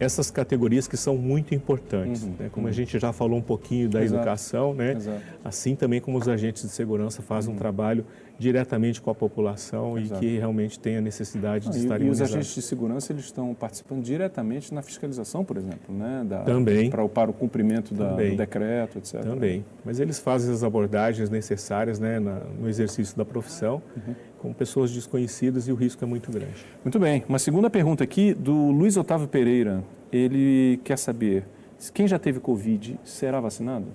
essas 0.00 0.30
categorias 0.30 0.88
que 0.88 0.96
são 0.96 1.18
muito 1.18 1.54
importantes. 1.54 2.22
Uhum, 2.22 2.34
né? 2.38 2.48
Como 2.50 2.64
uhum. 2.64 2.70
a 2.70 2.72
gente 2.72 2.98
já 2.98 3.12
falou 3.12 3.38
um 3.38 3.42
pouquinho 3.42 3.90
da 3.90 4.02
Exato. 4.02 4.22
educação, 4.22 4.72
né? 4.72 4.92
Exato. 4.92 5.20
assim 5.44 5.76
também 5.76 6.00
como 6.00 6.16
os 6.16 6.26
agentes 6.28 6.62
de 6.62 6.70
segurança 6.70 7.20
fazem 7.20 7.50
uhum. 7.50 7.56
um 7.56 7.58
trabalho 7.58 8.06
diretamente 8.38 9.02
com 9.02 9.10
a 9.10 9.14
população 9.14 9.98
Exato. 9.98 10.24
e 10.24 10.28
que 10.30 10.38
realmente 10.38 10.78
tem 10.78 10.96
a 10.96 11.00
necessidade 11.02 11.68
ah, 11.68 11.72
de 11.72 11.78
estar 11.78 12.00
E 12.00 12.08
os 12.08 12.22
agentes 12.22 12.54
de 12.54 12.62
segurança 12.62 13.12
eles 13.12 13.26
estão 13.26 13.52
participando 13.52 14.02
diretamente 14.02 14.72
na 14.72 14.80
fiscalização, 14.80 15.44
por 15.44 15.58
exemplo, 15.58 15.94
né? 15.94 16.24
Da, 16.26 16.44
Também. 16.44 16.88
Para, 16.88 17.06
para 17.06 17.30
o 17.30 17.34
cumprimento 17.34 17.92
da, 17.92 18.14
do 18.14 18.36
decreto, 18.36 18.96
etc. 18.96 19.20
Também. 19.20 19.62
Mas 19.84 20.00
eles 20.00 20.18
fazem 20.18 20.54
as 20.54 20.64
abordagens 20.64 21.28
necessárias 21.28 21.98
né? 21.98 22.18
Na, 22.18 22.40
no 22.58 22.66
exercício 22.66 23.14
da 23.14 23.26
profissão. 23.26 23.82
Uhum 23.94 24.14
com 24.38 24.52
pessoas 24.52 24.90
desconhecidas 24.92 25.68
e 25.68 25.72
o 25.72 25.74
risco 25.74 26.04
é 26.04 26.06
muito 26.06 26.30
grande. 26.30 26.64
Muito 26.84 26.98
bem. 26.98 27.24
Uma 27.28 27.38
segunda 27.38 27.68
pergunta 27.68 28.04
aqui 28.04 28.32
do 28.32 28.70
Luiz 28.70 28.96
Otávio 28.96 29.28
Pereira. 29.28 29.84
Ele 30.12 30.80
quer 30.84 30.96
saber, 30.96 31.44
quem 31.92 32.06
já 32.08 32.18
teve 32.18 32.40
Covid 32.40 32.98
será 33.04 33.40
vacinado? 33.40 33.86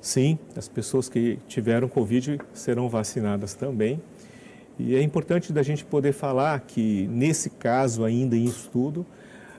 Sim, 0.00 0.38
as 0.56 0.68
pessoas 0.68 1.08
que 1.08 1.38
tiveram 1.46 1.88
Covid 1.88 2.40
serão 2.52 2.88
vacinadas 2.88 3.54
também. 3.54 4.00
E 4.78 4.96
é 4.96 5.02
importante 5.02 5.52
da 5.52 5.62
gente 5.62 5.84
poder 5.84 6.12
falar 6.12 6.58
que, 6.60 7.06
nesse 7.08 7.50
caso 7.50 8.04
ainda 8.04 8.36
em 8.36 8.44
estudo, 8.44 9.06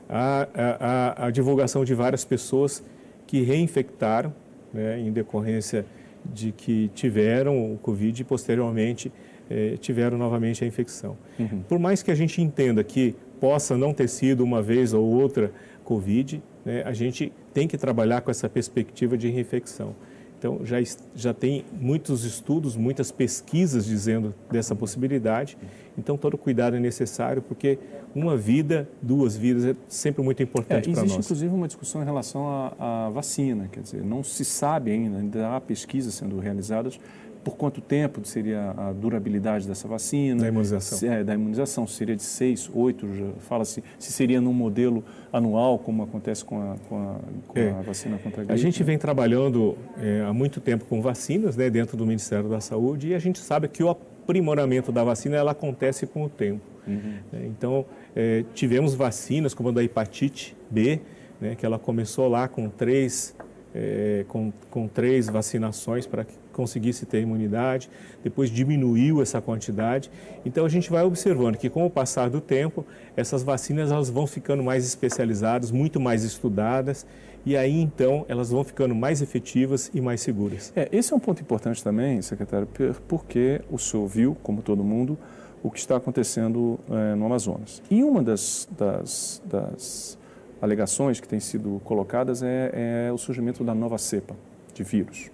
a, 0.10 0.48
a, 0.54 1.28
a 1.28 1.32
divulgação 1.32 1.86
de 1.86 1.94
várias 1.94 2.26
pessoas 2.26 2.84
que 3.26 3.42
reinfectaram, 3.42 4.34
né, 4.74 5.00
em 5.00 5.12
decorrência 5.12 5.86
de 6.26 6.52
que 6.52 6.90
tiveram 6.94 7.74
o 7.74 7.78
Covid 7.78 8.22
e 8.22 8.26
posteriormente 8.26 9.12
eh, 9.50 9.78
tiveram 9.80 10.18
novamente 10.18 10.64
a 10.64 10.68
infecção. 10.68 11.18
Uhum. 11.40 11.62
Por 11.68 11.80
mais 11.80 12.02
que 12.04 12.12
a 12.12 12.16
gente 12.16 12.42
entenda 12.42 12.84
que 12.84 13.16
possa 13.40 13.78
não 13.78 13.94
ter 13.94 14.08
sido 14.08 14.44
uma 14.44 14.62
vez 14.62 14.94
ou 14.94 15.04
outra 15.04 15.52
Covid, 15.84 16.42
né, 16.66 16.84
a 16.86 16.94
gente 16.94 17.32
tem 17.54 17.68
que 17.68 17.78
trabalhar 17.78 18.22
com 18.22 18.32
essa 18.32 18.48
perspectiva 18.48 19.18
de 19.18 19.30
reinfecção. 19.30 19.96
Então, 20.44 20.60
já, 20.66 20.76
já 21.16 21.34
tem 21.34 21.64
muitos 21.72 22.26
estudos, 22.26 22.76
muitas 22.76 23.12
pesquisas 23.12 23.86
dizendo 23.86 24.36
dessa 24.52 24.76
possibilidade. 24.76 25.58
Então, 25.98 26.18
todo 26.18 26.38
cuidado 26.38 26.76
é 26.76 26.82
necessário, 26.82 27.42
porque 27.42 27.80
uma 28.14 28.36
vida, 28.36 28.90
duas 29.02 29.38
vidas 29.38 29.64
é 29.64 29.74
sempre 29.88 30.22
muito 30.22 30.44
importante 30.44 30.90
é, 30.90 30.92
para 30.92 31.02
nós. 31.02 31.12
Existe, 31.12 31.26
inclusive, 31.28 31.56
uma 31.56 31.68
discussão 31.68 32.02
em 32.02 32.06
relação 32.06 32.46
à, 32.46 33.06
à, 33.08 33.10
vacina. 33.10 33.70
Quer 33.72 33.80
dizer, 33.84 34.04
não 34.04 34.22
se 34.22 34.44
sabe 34.44 34.92
ainda, 34.92 35.18
ainda 35.18 35.56
há 35.56 35.62
pesquisas 35.62 36.14
sendo 36.14 36.38
realizadas 36.40 37.00
por 37.44 37.56
quanto 37.56 37.82
tempo 37.82 38.26
seria 38.26 38.72
a 38.78 38.94
durabilidade 38.94 39.68
dessa 39.68 39.88
vacina. 39.88 40.42
Da 40.42 40.48
imunização. 40.48 40.98
Se, 40.98 41.08
é, 41.08 41.24
da 41.24 41.34
imunização, 41.34 41.86
seria 41.86 42.16
de 42.16 42.24
seis, 42.24 42.70
oito, 42.74 43.08
fala-se, 43.40 43.84
se 44.00 44.12
seria 44.12 44.40
num 44.40 44.54
modelo 44.54 45.04
anual, 45.32 45.78
como 45.78 46.04
acontece 46.04 46.46
com 46.46 46.62
a, 46.62 46.76
com 46.88 46.98
a, 46.98 47.16
com 47.48 47.60
é. 47.60 47.72
a 47.72 47.82
vacina 47.82 48.18
contra 48.18 48.42
a 48.42 48.46
gripe. 48.46 48.54
A 48.54 48.58
gente 48.58 48.82
vem 48.84 48.98
trabalhando 48.98 49.78
é, 49.98 50.24
há 50.28 50.34
muito 50.34 50.62
tempo 50.62 50.86
com 50.86 51.02
vacinas, 51.02 51.58
né, 51.58 51.70
dentro 51.70 51.98
do 51.98 52.06
Ministério 52.06 52.50
da 52.50 52.62
Saúde, 52.62 53.10
e 53.10 53.16
a 53.16 53.20
gente 53.20 53.40
sabe 53.40 53.68
que 53.68 53.84
o 53.84 53.90
aprimoramento 53.90 54.92
da 54.92 55.04
vacina, 55.04 55.36
ela 55.36 55.52
acontece 55.52 56.08
com 56.08 56.24
o 56.24 56.30
tempo. 56.30 56.62
Uhum. 56.88 57.16
É, 57.34 57.46
então, 57.46 57.86
é, 58.16 58.44
tivemos 58.54 58.94
vacinas 58.94 59.54
como 59.54 59.70
a 59.70 59.72
da 59.72 59.84
hepatite 59.84 60.56
B, 60.70 61.00
né, 61.42 61.56
que 61.56 61.66
ela 61.66 61.78
começou 61.80 62.28
lá 62.28 62.48
com 62.48 62.70
três, 62.70 63.36
é, 63.74 64.24
com, 64.28 64.52
com 64.70 64.88
três 64.88 65.28
vacinações 65.28 66.06
para 66.08 66.24
que 66.24 66.43
conseguisse 66.54 67.06
ter 67.06 67.22
imunidade, 67.22 67.90
depois 68.24 68.50
diminuiu 68.50 69.22
essa 69.22 69.42
quantidade. 69.42 70.10
Então 70.46 70.66
a 70.66 70.70
gente 70.70 70.90
vai 70.90 71.04
observando 71.04 71.58
que 71.58 71.70
com 71.70 71.86
o 71.86 71.90
passar 71.90 72.30
do 72.30 72.40
tempo, 72.40 72.86
essas 73.18 73.44
vacinas 73.44 73.92
elas 73.92 74.10
vão 74.10 74.26
ficando 74.26 74.64
mais 74.64 74.86
especializadas, 74.86 75.72
muito 75.72 76.00
mais 76.00 76.24
estudadas, 76.24 77.06
e 77.46 77.58
aí 77.58 77.78
então 77.82 78.26
elas 78.30 78.52
vão 78.52 78.64
ficando 78.64 78.96
mais 78.96 79.22
efetivas 79.22 79.92
e 79.94 80.00
mais 80.00 80.22
seguras. 80.22 80.72
É, 80.76 80.88
esse 80.92 81.12
é 81.12 81.16
um 81.16 81.20
ponto 81.20 81.42
importante 81.42 81.84
também, 81.84 82.22
secretário, 82.22 82.68
porque 83.08 83.62
o 83.70 83.78
senhor 83.78 84.08
viu, 84.08 84.38
como 84.42 84.62
todo 84.62 84.84
mundo, 84.84 85.18
o 85.62 85.72
que 85.72 85.80
está 85.80 85.96
acontecendo 85.96 86.80
é, 86.90 87.16
no 87.16 87.26
Amazonas. 87.26 87.82
E 87.90 88.04
uma 88.04 88.22
das, 88.22 88.68
das, 88.78 89.42
das 89.46 90.18
alegações 90.62 91.20
que 91.20 91.28
têm 91.28 91.40
sido 91.40 91.82
colocadas 91.84 92.44
é, 92.44 93.08
é 93.08 93.12
o 93.12 93.18
surgimento 93.18 93.64
da 93.64 93.74
nova 93.76 93.98
cepa 93.98 94.36
de 94.74 94.84
vírus. 94.84 95.30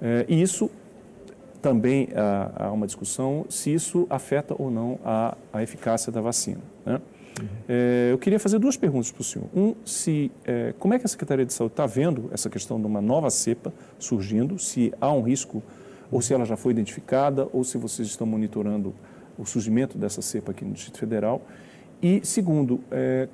É, 0.00 0.24
e 0.28 0.40
isso 0.40 0.70
também 1.60 2.08
há, 2.14 2.66
há, 2.66 2.72
uma 2.72 2.86
discussão 2.86 3.44
se 3.48 3.72
isso 3.72 4.06
afeta 4.08 4.54
ou 4.56 4.70
não 4.70 4.98
a, 5.04 5.36
a 5.52 5.62
eficácia 5.62 6.12
da 6.12 6.20
vacina. 6.20 6.60
Né? 6.86 7.00
Uhum. 7.40 7.48
É, 7.68 8.08
eu 8.12 8.18
queria 8.18 8.38
fazer 8.38 8.58
duas 8.58 8.76
perguntas 8.76 9.10
para 9.10 9.20
o 9.20 9.24
senhor. 9.24 9.48
Um, 9.54 9.74
se, 9.84 10.30
é, 10.44 10.74
como 10.78 10.94
é 10.94 10.98
que 10.98 11.04
a 11.04 11.08
Secretaria 11.08 11.44
de 11.44 11.52
Saúde 11.52 11.72
está 11.72 11.86
vendo 11.86 12.28
essa 12.32 12.48
questão 12.48 12.80
de 12.80 12.86
uma 12.86 13.00
nova 13.00 13.30
cepa 13.30 13.72
surgindo, 13.98 14.58
se 14.58 14.92
há 15.00 15.12
um 15.12 15.22
risco, 15.22 15.62
ou 16.10 16.22
se 16.22 16.32
ela 16.32 16.44
já 16.44 16.56
foi 16.56 16.72
identificada, 16.72 17.48
ou 17.52 17.62
se 17.64 17.76
vocês 17.76 18.08
estão 18.08 18.26
monitorando 18.26 18.94
o 19.36 19.44
surgimento 19.44 19.96
dessa 19.96 20.22
cepa 20.22 20.50
aqui 20.52 20.64
no 20.64 20.72
Distrito 20.72 20.98
Federal. 20.98 21.42
E, 22.02 22.20
segundo, 22.24 22.80
é, 22.90 23.28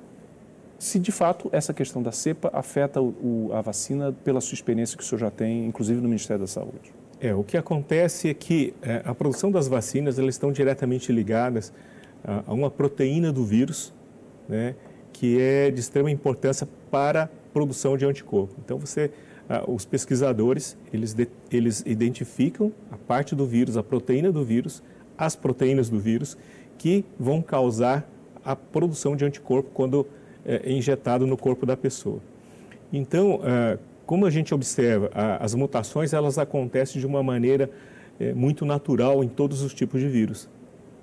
se 0.85 0.99
de 0.99 1.11
fato 1.11 1.49
essa 1.51 1.73
questão 1.73 2.03
da 2.03 2.11
cepa 2.11 2.51
afeta 2.53 3.01
o, 3.01 3.49
a 3.51 3.59
vacina 3.59 4.13
pela 4.23 4.39
sua 4.39 4.53
experiência 4.53 4.95
que 4.95 5.03
o 5.03 5.05
senhor 5.05 5.17
já 5.17 5.31
tem, 5.31 5.65
inclusive 5.65 5.99
no 5.99 6.07
Ministério 6.07 6.41
da 6.41 6.47
Saúde. 6.47 6.93
É, 7.19 7.33
o 7.33 7.43
que 7.43 7.57
acontece 7.57 8.29
é 8.29 8.35
que 8.35 8.71
é, 8.83 9.01
a 9.03 9.15
produção 9.15 9.49
das 9.49 9.67
vacinas 9.67 10.19
elas 10.19 10.35
estão 10.35 10.51
diretamente 10.51 11.11
ligadas 11.11 11.73
a, 12.23 12.43
a 12.45 12.53
uma 12.53 12.69
proteína 12.69 13.33
do 13.33 13.43
vírus, 13.43 13.95
né, 14.47 14.75
que 15.11 15.41
é 15.41 15.71
de 15.71 15.79
extrema 15.79 16.11
importância 16.11 16.67
para 16.91 17.23
a 17.23 17.29
produção 17.51 17.97
de 17.97 18.05
anticorpo. 18.05 18.53
Então, 18.63 18.77
você, 18.77 19.09
os 19.67 19.85
pesquisadores, 19.85 20.77
eles, 20.93 21.15
de, 21.15 21.27
eles 21.49 21.81
identificam 21.85 22.71
a 22.91 22.97
parte 22.97 23.33
do 23.33 23.47
vírus, 23.47 23.75
a 23.75 23.81
proteína 23.81 24.31
do 24.31 24.45
vírus, 24.45 24.83
as 25.17 25.35
proteínas 25.35 25.89
do 25.89 25.99
vírus, 25.99 26.37
que 26.77 27.03
vão 27.17 27.41
causar 27.41 28.07
a 28.43 28.55
produção 28.55 29.15
de 29.15 29.25
anticorpo 29.25 29.71
quando 29.73 30.05
é, 30.45 30.71
injetado 30.71 31.25
no 31.25 31.35
corpo 31.37 31.65
da 31.65 31.75
pessoa. 31.75 32.19
Então, 32.91 33.41
é, 33.43 33.77
como 34.05 34.25
a 34.25 34.29
gente 34.29 34.53
observa, 34.53 35.09
as 35.39 35.55
mutações 35.55 36.13
elas 36.13 36.37
acontecem 36.37 36.99
de 36.99 37.07
uma 37.07 37.23
maneira 37.23 37.69
é, 38.19 38.33
muito 38.33 38.65
natural 38.65 39.23
em 39.23 39.27
todos 39.27 39.61
os 39.61 39.73
tipos 39.73 39.99
de 39.99 40.07
vírus. 40.07 40.47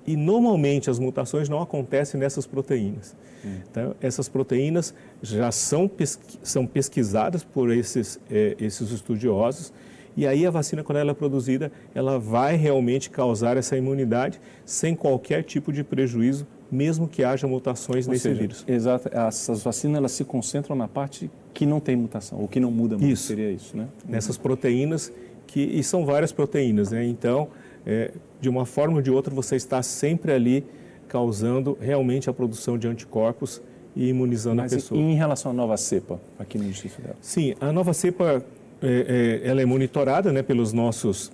E 0.05 0.15
normalmente 0.15 0.89
as 0.89 0.99
mutações 0.99 1.47
não 1.47 1.61
acontecem 1.61 2.19
nessas 2.19 2.45
proteínas. 2.45 3.15
Hum. 3.45 3.57
Então, 3.69 3.95
essas 4.01 4.27
proteínas 4.27 4.93
já 5.21 5.51
são, 5.51 5.87
pesqui 5.87 6.39
são 6.43 6.65
pesquisadas 6.65 7.43
por 7.43 7.71
esses, 7.71 8.19
é, 8.29 8.55
esses 8.59 8.91
estudiosos 8.91 9.73
E 10.15 10.27
aí 10.27 10.45
a 10.45 10.51
vacina, 10.51 10.83
quando 10.83 10.99
ela 10.99 11.11
é 11.11 11.13
produzida, 11.13 11.71
ela 11.95 12.19
vai 12.19 12.55
realmente 12.55 13.09
causar 13.09 13.57
essa 13.57 13.75
imunidade 13.75 14.39
sem 14.65 14.95
qualquer 14.95 15.43
tipo 15.43 15.73
de 15.73 15.83
prejuízo, 15.83 16.45
mesmo 16.73 17.07
que 17.07 17.23
haja 17.23 17.47
mutações 17.47 18.07
Ou 18.07 18.13
nesse 18.13 18.23
seja, 18.23 18.41
vírus. 18.41 18.65
Exato. 18.67 19.09
Essas 19.11 19.63
vacinas 19.63 19.97
elas 19.97 20.11
se 20.11 20.25
concentram 20.25 20.75
na 20.75 20.87
parte 20.87 21.29
que 21.53 21.65
não 21.65 21.79
tem 21.79 21.95
mutação, 21.95 22.39
ou 22.39 22.47
que 22.47 22.59
não 22.59 22.71
muda 22.71 22.97
muito. 22.97 23.11
Isso. 23.11 23.27
Seria 23.27 23.51
isso, 23.51 23.77
né? 23.77 23.87
Nessas 24.07 24.37
proteínas, 24.37 25.13
que, 25.47 25.61
e 25.61 25.83
são 25.83 26.05
várias 26.05 26.31
proteínas, 26.31 26.91
né? 26.91 27.05
Então, 27.05 27.47
é, 27.85 28.11
de 28.41 28.49
uma 28.49 28.65
forma 28.65 28.95
ou 28.95 29.01
de 29.01 29.11
outra, 29.11 29.33
você 29.33 29.55
está 29.55 29.83
sempre 29.83 30.31
ali 30.31 30.65
causando 31.07 31.77
realmente 31.79 32.29
a 32.29 32.33
produção 32.33 32.77
de 32.77 32.87
anticorpos 32.87 33.61
e 33.95 34.09
imunizando 34.09 34.57
Mas 34.57 34.73
a 34.73 34.75
pessoa. 34.75 34.99
em 34.99 35.13
relação 35.13 35.51
à 35.51 35.53
nova 35.53 35.77
cepa 35.77 36.19
aqui 36.39 36.57
no 36.57 36.65
Distrito 36.65 36.93
Federal? 36.93 37.15
Sim, 37.21 37.53
a 37.61 37.71
nova 37.71 37.93
cepa 37.93 38.43
é, 38.81 39.41
é, 39.43 39.49
ela 39.49 39.61
é 39.61 39.65
monitorada 39.65 40.33
né, 40.33 40.41
pelos 40.41 40.73
nossos, 40.73 41.31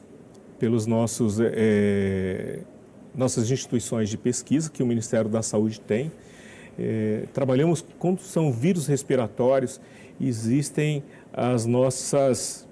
pelos 0.59 0.85
nossos, 0.85 1.39
é, 1.39 1.51
é, 1.55 2.59
nossas 3.15 3.49
instituições 3.49 4.09
de 4.09 4.17
pesquisa 4.17 4.69
que 4.69 4.81
o 4.83 4.85
Ministério 4.85 5.29
da 5.29 5.41
Saúde 5.41 5.79
tem. 5.79 6.11
É, 6.77 7.23
trabalhamos 7.33 7.83
quando 7.97 8.21
são 8.21 8.51
vírus 8.51 8.87
respiratórios, 8.87 9.81
existem 10.19 11.03
as 11.33 11.65
nossas, 11.65 12.67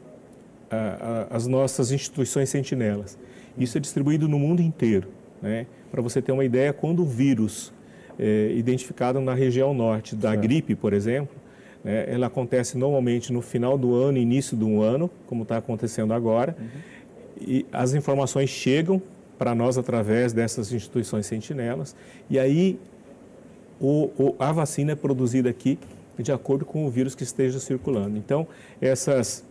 a, 0.69 1.27
a, 1.31 1.35
as 1.35 1.47
nossas 1.47 1.91
instituições 1.91 2.49
sentinelas. 2.49 3.17
Isso 3.57 3.77
é 3.77 3.81
distribuído 3.81 4.27
no 4.27 4.39
mundo 4.39 4.61
inteiro. 4.61 5.09
Né? 5.41 5.67
Para 5.91 6.01
você 6.01 6.21
ter 6.21 6.31
uma 6.31 6.45
ideia, 6.45 6.71
quando 6.71 7.01
o 7.01 7.05
vírus 7.05 7.73
é 8.19 8.51
identificado 8.55 9.19
na 9.19 9.33
região 9.33 9.73
norte 9.73 10.15
da 10.15 10.29
Certo. 10.29 10.41
gripe, 10.41 10.75
por 10.75 10.93
exemplo, 10.93 11.35
né, 11.83 12.05
ela 12.07 12.27
acontece 12.27 12.77
normalmente 12.77 13.31
no 13.31 13.41
final 13.41 13.77
do 13.77 13.93
ano, 13.93 14.17
início 14.17 14.57
do 14.57 14.81
ano, 14.81 15.09
como 15.27 15.43
está 15.43 15.57
acontecendo 15.57 16.13
agora, 16.13 16.55
e 17.39 17.65
as 17.71 17.93
informações 17.93 18.49
chegam 18.49 19.01
para 19.37 19.53
nós 19.53 19.77
através 19.77 20.33
dessas 20.33 20.71
instituições 20.71 21.25
sentinelas, 21.25 21.95
e 22.29 22.39
aí 22.39 22.79
o, 23.79 24.09
o- 24.17 24.35
a 24.39 24.51
vacina 24.51 24.93
é 24.93 24.95
produzida 24.95 25.49
aqui 25.49 25.77
de 26.17 26.31
acordo 26.31 26.65
com 26.65 26.85
o 26.85 26.89
vírus 26.89 27.13
que 27.13 27.23
esteja 27.23 27.59
circulando. 27.59 28.17
Então, 28.17 28.47
essas, 28.81 29.45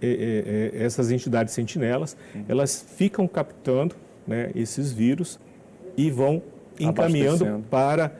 eh, 0.00 0.06
eh, 0.08 0.70
eh, 0.80 0.84
essas 0.84 1.10
entidades 1.10 1.52
sentinelas, 1.52 2.16
elas 2.48 2.86
ficam 2.96 3.28
captando 3.28 3.94
né, 4.26 4.50
esses 4.54 4.90
vírus 4.92 5.38
e 5.96 6.10
vão 6.10 6.42
encaminhando 6.80 7.44
para 7.70 8.12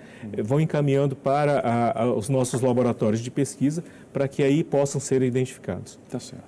vão 0.43 0.61
encaminhando 0.61 1.15
para 1.15 1.61
a- 1.61 2.03
a- 2.03 2.13
os 2.15 2.29
nossos 2.29 2.61
laboratórios 2.61 3.21
de 3.21 3.31
pesquisa 3.31 3.83
para 4.13 4.27
que 4.27 4.43
aí 4.43 4.65
possam 4.65 5.01
ser 5.01 5.23
identificados. 5.23 5.99
Tá 6.11 6.19
certo. 6.19 6.45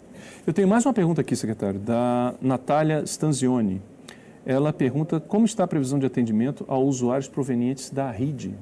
Eu 0.47 0.53
tenho 0.53 0.67
mais 0.67 0.85
uma 0.87 0.93
pergunta 0.93 1.21
aqui, 1.21 1.37
secretário, 1.37 1.79
da 1.79 2.35
Natália 2.41 3.03
Stanzioni. 3.05 3.81
Ela 4.49 4.73
pergunta 4.73 5.21
como 5.21 5.45
está 5.45 5.65
a 5.65 5.67
previsão 5.67 5.99
de 5.99 6.07
atendimento 6.07 6.65
a 6.69 6.79
usuários 6.79 7.29
provenientes 7.29 7.91
da 7.91 8.11
RID. 8.11 8.55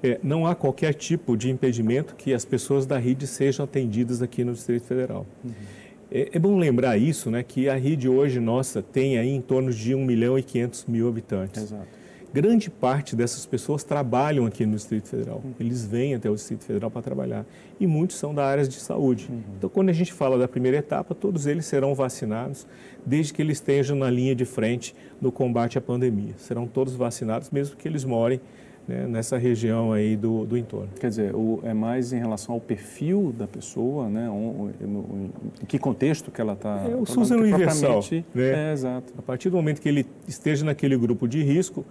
É, 0.00 0.20
não 0.22 0.46
há 0.46 0.54
qualquer 0.54 0.94
tipo 0.94 1.36
de 1.36 1.50
impedimento 1.50 2.14
que 2.14 2.32
as 2.32 2.44
pessoas 2.44 2.86
da 2.86 2.96
RID 2.96 3.26
sejam 3.26 3.64
atendidas 3.64 4.22
aqui 4.22 4.44
no 4.44 4.52
Distrito 4.52 4.84
Federal. 4.84 5.26
É, 6.12 6.30
é 6.34 6.38
bom 6.38 6.56
lembrar 6.56 6.96
isso, 6.96 7.28
né, 7.28 7.42
que 7.42 7.68
a 7.68 7.74
RID 7.74 8.08
hoje 8.08 8.38
nossa 8.38 8.82
tem 8.82 9.18
aí 9.18 9.30
em 9.30 9.40
torno 9.40 9.72
de 9.72 9.96
1 9.96 10.04
milhão 10.04 10.38
e 10.38 10.44
500 10.44 10.84
mil 10.84 11.08
habitantes. 11.08 11.64
Exato. 11.64 12.03
Grande 12.34 12.68
parte 12.68 13.14
dessas 13.14 13.46
pessoas 13.46 13.84
trabalham 13.84 14.44
aqui 14.44 14.66
no 14.66 14.74
Distrito 14.74 15.06
Federal. 15.08 15.40
Eles 15.60 15.84
vêm 15.86 16.16
até 16.16 16.28
o 16.28 16.34
Distrito 16.34 16.64
Federal 16.64 16.90
para 16.90 17.00
trabalhar. 17.00 17.46
E 17.78 17.86
muitos 17.86 18.16
são 18.16 18.34
da 18.34 18.44
área 18.44 18.66
de 18.66 18.74
saúde. 18.74 19.28
Então, 19.56 19.70
quando 19.70 19.90
a 19.90 19.92
gente 19.92 20.12
fala 20.12 20.36
da 20.36 20.48
primeira 20.48 20.76
etapa, 20.78 21.14
todos 21.14 21.46
eles 21.46 21.64
serão 21.64 21.94
vacinados, 21.94 22.66
desde 23.06 23.32
que 23.32 23.40
eles 23.40 23.58
estejam 23.58 23.96
na 23.96 24.10
linha 24.10 24.34
de 24.34 24.44
frente 24.44 24.96
no 25.20 25.30
combate 25.30 25.78
à 25.78 25.80
pandemia. 25.80 26.34
Serão 26.36 26.66
todos 26.66 26.96
vacinados, 26.96 27.50
mesmo 27.50 27.76
que 27.76 27.86
eles 27.86 28.04
morem 28.04 28.40
né, 28.88 29.06
nessa 29.06 29.38
região 29.38 29.92
aí 29.92 30.16
do, 30.16 30.44
do 30.44 30.58
entorno. 30.58 30.88
Quer 31.00 31.08
dizer, 31.10 31.34
o- 31.36 31.60
é 31.62 31.72
mais 31.72 32.12
em 32.12 32.18
relação 32.18 32.54
ao 32.56 32.60
perfil 32.60 33.32
da 33.38 33.46
pessoa, 33.46 34.08
né? 34.10 34.28
um- 34.28 34.70
no- 34.80 35.30
em 35.62 35.66
que 35.66 35.78
contexto 35.78 36.32
que 36.32 36.40
ela 36.40 36.54
está. 36.54 36.84
É 36.90 36.96
o 36.96 37.06
SUS 37.06 37.30
é 37.30 37.36
universal, 37.36 37.92
né? 38.34 38.42
É, 38.70 38.72
exato. 38.72 39.14
A 39.16 39.22
partir 39.22 39.48
do 39.50 39.56
momento 39.56 39.80
que 39.80 39.88
ele 39.88 40.04
esteja 40.28 40.64
naquele 40.66 40.96
grupo 40.98 41.26
de 41.28 41.42
risco, 41.42 41.82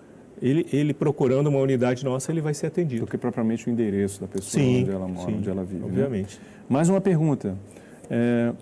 ele, 0.44 0.68
ele 0.74 0.94
procurando 0.94 1.48
uma 1.48 1.60
unidade 1.60 2.04
nossa, 2.04 2.32
ele 2.32 2.42
vai 2.42 2.54
ser 2.54 2.68
atendido. 2.68 3.06
Do 3.06 3.10
que 3.10 3.18
propriamente 3.18 3.68
o 3.68 3.72
endereço 3.72 4.20
da 4.22 4.28
pessoa, 4.28 4.62
Sim, 4.64 4.82
onde 4.82 4.92
ela 4.92 5.08
mora, 5.08 5.26
sim, 5.32 5.38
onde 5.38 5.50
ela 5.50 5.64
vive. 5.64 5.80
né? 5.80 5.86
Obviamente. 5.88 6.40
Mais 6.68 6.90
uma 6.90 7.00
pergunta. 7.02 7.58
É, 8.10 8.54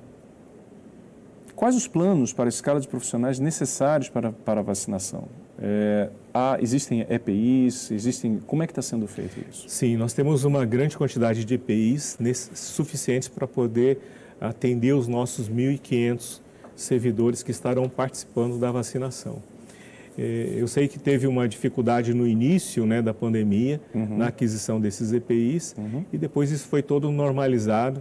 quais 1.56 1.76
os 1.76 1.88
planos 1.88 2.32
para 2.34 2.46
a 2.46 2.50
escala 2.50 2.80
de 2.80 2.88
profissionais 2.88 3.40
necessários 3.40 4.10
para, 4.10 4.32
para 4.32 4.60
a 4.60 4.64
vacinação? 4.64 5.26
É, 5.64 6.10
há, 6.34 6.58
existem 6.62 7.06
EPIs? 7.10 7.92
Existem, 7.92 8.40
como 8.48 8.64
é 8.64 8.68
que 8.68 8.72
está 8.72 8.82
sendo 8.82 9.08
feito 9.08 9.38
isso? 9.50 9.66
Sim, 9.68 9.96
nós 9.98 10.14
temos 10.14 10.44
uma 10.44 10.66
grande 10.66 10.98
quantidade 10.98 11.44
de 11.46 11.54
EPIs 11.56 12.18
nesse- 12.20 12.50
suficientes 12.56 13.28
para 13.28 13.48
poder 13.48 14.00
atender 14.40 14.94
os 14.94 15.08
nossos 15.08 15.50
1.500 15.50 16.42
servidores 16.76 17.44
que 17.44 17.52
estarão 17.52 17.88
participando 17.88 18.58
da 18.58 18.72
vacinação. 18.72 19.42
Eh, 20.22 20.58
Eu 20.60 20.68
sei 20.68 20.88
que 20.88 21.00
teve 21.00 21.26
uma 21.26 21.48
dificuldade 21.48 22.14
no 22.14 22.28
início 22.28 22.86
né, 22.86 23.02
da 23.02 23.14
pandemia, 23.14 23.82
na 23.94 24.28
aquisição 24.28 24.80
desses 24.80 25.12
EPIs, 25.12 25.76
e 26.14 26.18
depois 26.18 26.52
isso 26.52 26.68
foi 26.68 26.84
todo 26.84 27.12
normalizado, 27.12 28.00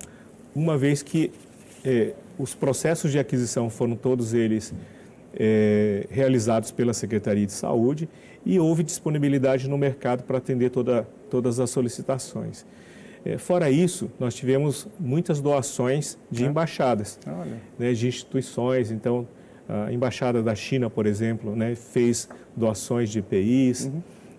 uma 0.55 0.77
vez 0.77 1.03
que 1.03 1.31
eh, 1.85 2.13
os 2.39 2.55
processos 2.55 3.11
de 3.11 3.19
aquisição 3.19 3.71
foram 3.71 3.97
todos 3.97 4.35
eles 4.35 4.75
eh, 5.35 6.07
realizados 6.11 6.71
pela 6.71 6.93
Secretaria 6.93 7.47
de 7.47 7.53
Saúde 7.53 8.09
e 8.45 8.59
houve 8.59 8.83
disponibilidade 8.83 9.69
no 9.69 9.79
mercado 9.79 10.25
para 10.25 10.39
atender 10.39 10.71
toda, 10.71 11.07
todas 11.31 11.59
as 11.61 11.71
solicitações. 11.71 12.67
Eh, 13.25 13.39
fora 13.39 13.71
isso, 13.71 14.11
nós 14.19 14.35
tivemos 14.35 14.89
muitas 14.99 15.41
doações 15.41 16.19
de 16.31 16.45
embaixadas 16.45 17.19
Olha. 17.27 17.57
né, 17.79 17.93
de 17.93 18.09
instituições. 18.09 18.91
Então, 18.91 19.27
a 19.71 19.93
Embaixada 19.93 20.43
da 20.43 20.55
China, 20.55 20.91
por 20.91 21.07
exemplo, 21.07 21.55
né, 21.55 21.75
fez 21.75 22.29
doações 22.57 23.09
de 23.09 23.21
EPIs. 23.21 23.91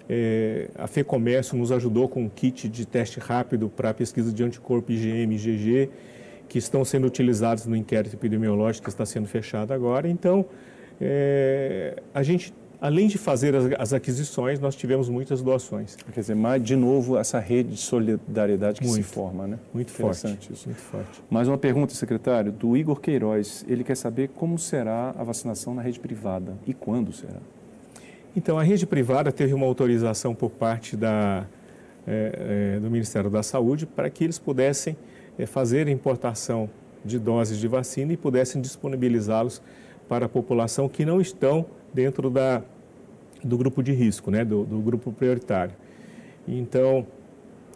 Eh, 0.09 0.69
a 0.75 0.87
FEComércio 0.87 1.57
nos 1.57 1.71
ajudou 1.71 2.09
com 2.09 2.23
um 2.23 2.29
kit 2.29 2.67
de 2.67 2.85
teste 2.85 3.19
rápido 3.19 3.69
para 3.69 3.93
pesquisa 3.93 4.31
de 4.33 4.43
anticorpo 4.43 4.91
IgM 4.91 5.31
e 5.31 5.35
IgG, 5.35 5.89
que 6.49 6.57
estão 6.57 6.83
sendo 6.83 7.07
utilizados 7.07 7.65
no 7.65 7.77
inquérito 7.77 8.13
epidemiológico 8.13 8.83
que 8.83 8.89
está 8.89 9.05
sendo 9.05 9.27
fechado 9.27 9.73
agora. 9.73 10.09
Então, 10.09 10.45
eh, 10.99 11.95
a 12.13 12.21
gente, 12.23 12.53
além 12.81 13.07
de 13.07 13.19
fazer 13.19 13.55
as, 13.55 13.65
as 13.77 13.93
aquisições, 13.93 14.59
nós 14.59 14.75
tivemos 14.75 15.07
muitas 15.07 15.43
doações. 15.43 15.95
Quer 15.95 16.19
dizer, 16.19 16.35
mais, 16.35 16.63
de 16.63 16.75
novo, 16.75 17.15
essa 17.15 17.37
rede 17.37 17.69
de 17.69 17.77
solidariedade 17.77 18.79
que 18.79 18.87
se 18.87 18.91
Muito. 18.91 19.05
forma, 19.05 19.47
né? 19.47 19.59
Muito 19.71 19.91
forte. 19.91 20.17
Interessante 20.17 20.51
isso. 20.51 20.67
Muito 20.67 20.81
forte. 20.81 21.21
Mais 21.29 21.47
uma 21.47 21.59
pergunta, 21.59 21.93
secretário, 21.93 22.51
do 22.51 22.75
Igor 22.75 22.99
Queiroz. 22.99 23.63
Ele 23.69 23.83
quer 23.83 23.95
saber 23.95 24.29
como 24.29 24.57
será 24.57 25.11
a 25.15 25.23
vacinação 25.23 25.75
na 25.75 25.83
rede 25.83 25.99
privada 25.99 26.57
e 26.65 26.73
quando 26.73 27.13
será. 27.13 27.39
Então, 28.35 28.57
a 28.57 28.63
rede 28.63 28.87
privada 28.87 29.31
teve 29.31 29.53
uma 29.53 29.67
autorização 29.67 30.33
por 30.33 30.49
parte 30.49 30.97
da, 30.97 31.45
eh, 32.07 32.75
eh, 32.77 32.79
do 32.79 32.89
Ministério 32.89 33.29
da 33.29 33.43
Saúde 33.43 33.85
para 33.85 34.09
que 34.09 34.23
eles 34.23 34.39
pudessem 34.39 34.97
eh, 35.37 35.45
fazer 35.45 35.87
a 35.87 35.91
importação 35.91 36.67
de 37.05 37.19
doses 37.19 37.59
de 37.59 37.67
vacina 37.67 38.13
e 38.13 38.17
pudessem 38.17 38.59
disponibilizá-los 38.59 39.61
para 40.09 40.25
a 40.25 40.29
população 40.29 40.89
que 40.89 41.05
não 41.05 41.21
estão 41.21 41.65
dentro 41.93 42.29
da, 42.29 42.61
do 43.43 43.57
grupo 43.57 43.81
de 43.81 43.91
risco, 43.91 44.31
né, 44.31 44.45
do, 44.45 44.65
do 44.65 44.79
grupo 44.79 45.11
prioritário. 45.11 45.73
Então, 46.47 47.05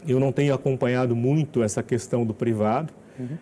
eu 0.08 0.19
não 0.19 0.32
tenho 0.32 0.54
acompanhado 0.54 1.15
muito 1.15 1.63
essa 1.63 1.82
questão 1.82 2.25
do 2.25 2.34
privado, 2.34 2.93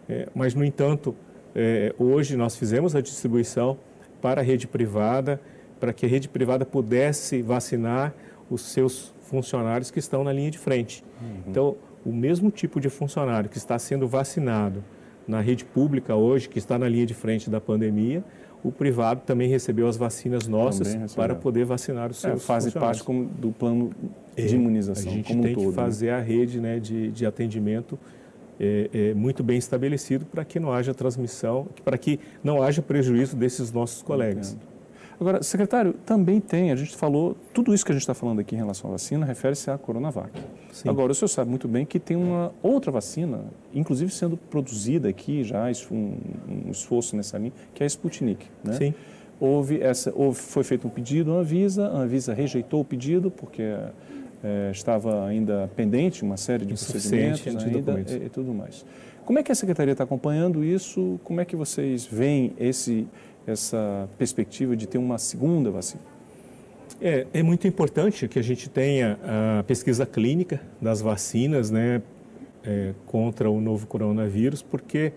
eh, 0.07 0.29
mas, 0.33 0.53
no 0.53 0.63
entanto, 0.63 1.15
eh, 1.55 1.93
hoje 1.97 2.37
nós 2.37 2.55
fizemos 2.55 2.95
a 2.95 3.01
distribuição 3.01 3.77
para 4.21 4.41
a 4.41 4.43
rede 4.43 4.67
privada, 4.67 5.39
para 5.79 5.91
que 5.91 6.05
a 6.05 6.09
rede 6.09 6.29
privada 6.29 6.65
pudesse 6.65 7.41
vacinar 7.41 8.13
os 8.49 8.61
seus 8.61 9.13
funcionários 9.21 9.91
que 9.91 9.99
estão 9.99 10.23
na 10.23 10.31
linha 10.31 10.51
de 10.51 10.57
frente. 10.57 11.03
Então, 11.47 11.75
o 12.05 12.11
mesmo 12.11 12.51
tipo 12.51 12.79
de 12.79 12.89
funcionário 12.89 13.49
que 13.49 13.57
está 13.57 13.77
sendo 13.79 14.07
vacinado 14.07 14.83
na 15.27 15.39
rede 15.41 15.63
pública 15.65 16.15
hoje, 16.15 16.49
que 16.49 16.57
está 16.59 16.77
na 16.77 16.87
linha 16.87 17.05
de 17.05 17.13
frente 17.13 17.49
da 17.49 17.59
pandemia, 17.61 18.23
o 18.63 18.71
privado 18.71 19.21
também 19.25 19.49
recebeu 19.49 19.87
as 19.87 19.97
vacinas 19.97 20.47
nossas 20.47 20.95
para 21.15 21.35
poder 21.35 21.65
vacinar 21.65 22.09
os 22.11 22.23
É, 22.23 22.29
seus 22.29 22.45
fazem 22.45 22.71
funcionários. 22.71 23.01
parte 23.01 23.05
como 23.05 23.25
do 23.25 23.51
plano 23.51 23.91
É, 24.37 24.45
de 24.45 24.55
imunização 24.55 25.11
A 25.11 25.15
gente 25.15 25.27
como 25.27 25.39
um 25.39 25.43
tem 25.43 25.53
todo. 25.53 25.63
que 25.63 25.69
né? 25.69 25.75
fazer 25.75 26.09
a 26.11 26.19
rede 26.19 26.59
né, 26.61 26.79
de, 26.79 27.11
de 27.11 27.25
atendimento 27.25 27.99
é, 28.59 28.89
é, 28.93 29.13
muito 29.13 29.43
bem 29.43 29.57
estabelecido 29.57 30.25
para 30.25 30.45
que 30.45 30.59
não 30.59 30.71
haja 30.71 30.93
transmissão, 30.93 31.67
para 31.83 31.97
que 31.97 32.19
não 32.43 32.61
haja 32.63 32.81
prejuízo 32.81 33.35
desses 33.35 33.71
nossos 33.71 34.01
colegas. 34.01 34.53
Entendo. 34.53 34.72
Agora, 35.19 35.43
secretário, 35.43 35.93
também 36.05 36.39
tem, 36.39 36.71
a 36.71 36.75
gente 36.75 36.95
falou, 36.95 37.35
tudo 37.53 37.73
isso 37.73 37.85
que 37.85 37.91
a 37.91 37.95
gente 37.95 38.01
está 38.01 38.13
falando 38.13 38.39
aqui 38.39 38.55
em 38.55 38.57
relação 38.57 38.89
à 38.89 38.93
vacina 38.93 39.25
refere-se 39.25 39.69
à 39.69 39.77
Coronavac. 39.77 40.31
Sim. 40.71 40.89
Agora, 40.89 41.11
o 41.11 41.15
senhor 41.15 41.27
sabe 41.27 41.49
muito 41.49 41.67
bem 41.67 41.85
que 41.85 41.99
tem 41.99 42.17
uma 42.17 42.51
outra 42.61 42.91
vacina, 42.91 43.45
inclusive 43.73 44.11
sendo 44.11 44.35
produzida 44.37 45.09
aqui 45.09 45.43
já, 45.43 45.65
um, 45.91 46.17
um 46.67 46.71
esforço 46.71 47.15
nessa 47.15 47.37
linha, 47.37 47.53
que 47.73 47.83
é 47.83 47.85
a 47.85 47.87
Sputnik. 47.87 48.47
Né? 48.63 48.73
Sim. 48.73 48.93
Houve 49.39 49.81
essa, 49.81 50.11
houve, 50.15 50.39
foi 50.39 50.63
feito 50.63 50.87
um 50.87 50.89
pedido 50.89 51.33
à 51.33 51.39
Anvisa, 51.39 51.87
a 51.87 51.97
Anvisa 51.99 52.33
rejeitou 52.33 52.81
o 52.81 52.85
pedido 52.85 53.29
porque 53.29 53.61
é, 54.43 54.71
estava 54.71 55.25
ainda 55.25 55.69
pendente 55.75 56.23
uma 56.23 56.37
série 56.37 56.65
de 56.65 56.73
procedimentos 56.73 57.47
ainda 57.47 57.99
e, 57.99 58.25
e 58.25 58.29
tudo 58.29 58.53
mais. 58.53 58.85
Como 59.25 59.39
é 59.39 59.43
que 59.43 59.51
a 59.51 59.55
Secretaria 59.55 59.93
está 59.93 60.03
acompanhando 60.03 60.63
isso? 60.63 61.19
Como 61.23 61.39
é 61.39 61.45
que 61.45 61.55
vocês 61.55 62.05
veem 62.05 62.53
esse, 62.59 63.07
essa 63.45 64.09
perspectiva 64.17 64.75
de 64.75 64.87
ter 64.87 64.97
uma 64.97 65.17
segunda 65.17 65.69
vacina? 65.69 66.01
É, 67.01 67.27
é 67.33 67.43
muito 67.43 67.67
importante 67.67 68.27
que 68.27 68.39
a 68.39 68.41
gente 68.41 68.69
tenha 68.69 69.19
a 69.59 69.63
pesquisa 69.63 70.05
clínica 70.05 70.61
das 70.81 71.01
vacinas 71.01 71.69
né, 71.69 72.01
é, 72.63 72.93
contra 73.05 73.49
o 73.49 73.59
novo 73.59 73.87
coronavírus, 73.87 74.61
porque 74.61 75.11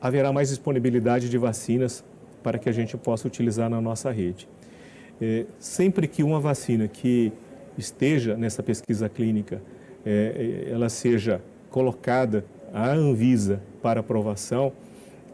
haverá 0.00 0.32
mais 0.32 0.50
disponibilidade 0.50 1.28
de 1.28 1.38
vacinas 1.38 2.04
para 2.42 2.58
que 2.58 2.68
a 2.68 2.72
gente 2.72 2.96
possa 2.96 3.26
utilizar 3.26 3.68
na 3.68 3.80
nossa 3.80 4.10
rede. 4.10 4.48
É, 5.20 5.46
sempre 5.58 6.06
que 6.06 6.22
uma 6.22 6.38
vacina 6.38 6.86
que 6.86 7.32
esteja 7.76 8.36
nessa 8.36 8.62
pesquisa 8.62 9.08
clínica, 9.08 9.60
é, 10.04 10.66
é 10.68 10.72
ela 10.72 10.88
seja 10.88 11.40
colocada 11.70 12.44
à 12.72 12.90
Anvisa 12.90 13.60
para 13.82 14.00
aprovação, 14.00 14.72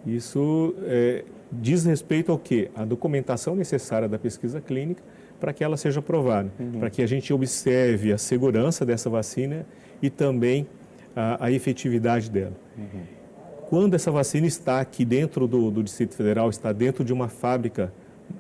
isso 0.06 0.74
é, 0.84 1.24
diz 1.52 1.84
respeito 1.84 2.32
ao 2.32 2.38
quê? 2.38 2.70
A 2.74 2.84
documentação 2.84 3.54
necessária 3.54 4.08
da 4.08 4.18
pesquisa 4.18 4.60
clínica 4.60 5.02
para 5.38 5.52
que 5.52 5.64
ela 5.64 5.76
seja 5.76 5.98
aprovada, 6.00 6.50
uhum. 6.58 6.78
para 6.78 6.88
que 6.88 7.02
a 7.02 7.06
gente 7.06 7.32
observe 7.32 8.12
a 8.12 8.18
segurança 8.18 8.86
dessa 8.86 9.10
vacina 9.10 9.66
e 10.00 10.08
também 10.08 10.66
a, 11.16 11.46
a 11.46 11.50
efetividade 11.50 12.30
dela. 12.30 12.56
Uhum. 12.78 13.00
Quando 13.68 13.94
essa 13.94 14.10
vacina 14.10 14.46
está 14.46 14.80
aqui 14.80 15.04
dentro 15.04 15.48
do, 15.48 15.70
do, 15.70 15.82
Distrito 15.82 16.14
Federal, 16.14 16.48
está 16.48 16.72
dentro 16.72 17.04
de 17.04 17.12
uma 17.12 17.28
fábrica 17.28 17.92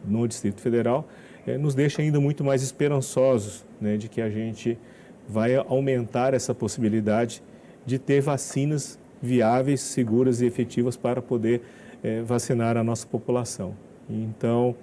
no 0.04 0.28
Distrito 0.28 0.60
Federal, 0.60 1.08
é, 1.46 1.58
nos 1.58 1.74
deixa 1.74 2.02
ainda 2.02 2.20
muito 2.20 2.44
mais 2.44 2.62
esperançosos 2.62 3.64
né, 3.80 3.96
de 3.96 4.08
que 4.08 4.20
a 4.20 4.30
gente 4.30 4.78
vai 5.28 5.56
aumentar 5.56 6.34
essa 6.34 6.54
possibilidade 6.54 7.42
de 7.84 7.98
ter 7.98 8.20
vacinas 8.20 8.98
viáveis, 9.20 9.80
seguras 9.80 10.40
e 10.40 10.46
efetivas 10.46 10.96
para 10.96 11.20
poder 11.20 11.62
é, 12.02 12.22
vacinar 12.22 12.76
a 12.76 12.84
nossa 12.84 13.06
população. 13.06 13.74
Então, 14.08 14.74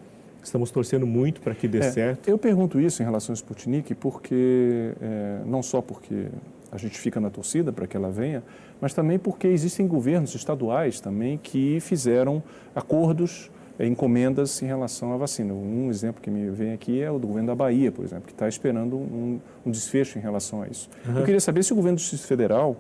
estamos 0.42 0.72
torcendo 0.72 1.06
muito 1.06 1.42
para 1.42 1.54
que 1.54 1.68
dê 1.68 1.80
é, 1.80 1.92
certo. 1.92 2.28
Eu 2.28 2.38
pergunto 2.38 2.80
isso 2.80 3.02
em 3.02 3.06
relação 3.06 3.34
ao 3.34 3.36
Sputnik 3.36 3.94
porque, 3.96 4.94
é, 5.02 5.40
não 5.46 5.62
só 5.62 5.82
porque 5.82 6.28
a 6.72 6.78
gente 6.78 6.98
fica 6.98 7.20
na 7.20 7.30
torcida 7.30 7.72
para 7.72 7.88
que 7.88 7.98
ela 7.98 8.10
venha, 8.10 8.44
mas 8.80 8.94
também 8.94 9.20
porque 9.20 9.48
existem 9.48 9.88
governos 9.88 10.34
estaduais 10.36 11.00
também 11.00 11.38
que 11.38 11.80
fizeram 11.80 12.42
acordos, 12.76 13.52
é, 13.78 13.86
encomendas 13.86 14.62
em 14.62 14.66
relação 14.66 15.14
à 15.14 15.18
vacina. 15.18 15.54
Um 15.54 15.90
exemplo 15.90 16.22
que 16.22 16.30
me 16.30 16.50
vem 16.52 16.74
aqui 16.74 17.02
é 17.02 17.10
o 17.10 17.18
do 17.18 17.28
governo 17.28 17.48
da 17.48 17.56
Bahia, 17.56 17.92
por 17.92 18.06
exemplo, 18.06 18.26
que 18.26 18.34
está 18.34 18.48
esperando 18.48 18.98
um, 18.98 19.40
um, 19.66 19.72
desfecho 19.72 20.20
em 20.20 20.22
relação 20.22 20.62
a 20.62 20.68
isso. 20.68 20.90
Uhum. 21.08 21.18
Eu 21.18 21.26
queria 21.26 21.40
saber 21.40 21.64
se 21.64 21.74
o 21.74 21.76
governo 21.76 21.96
do 21.96 22.00
Distrito 22.00 22.28
Federal 22.28 22.78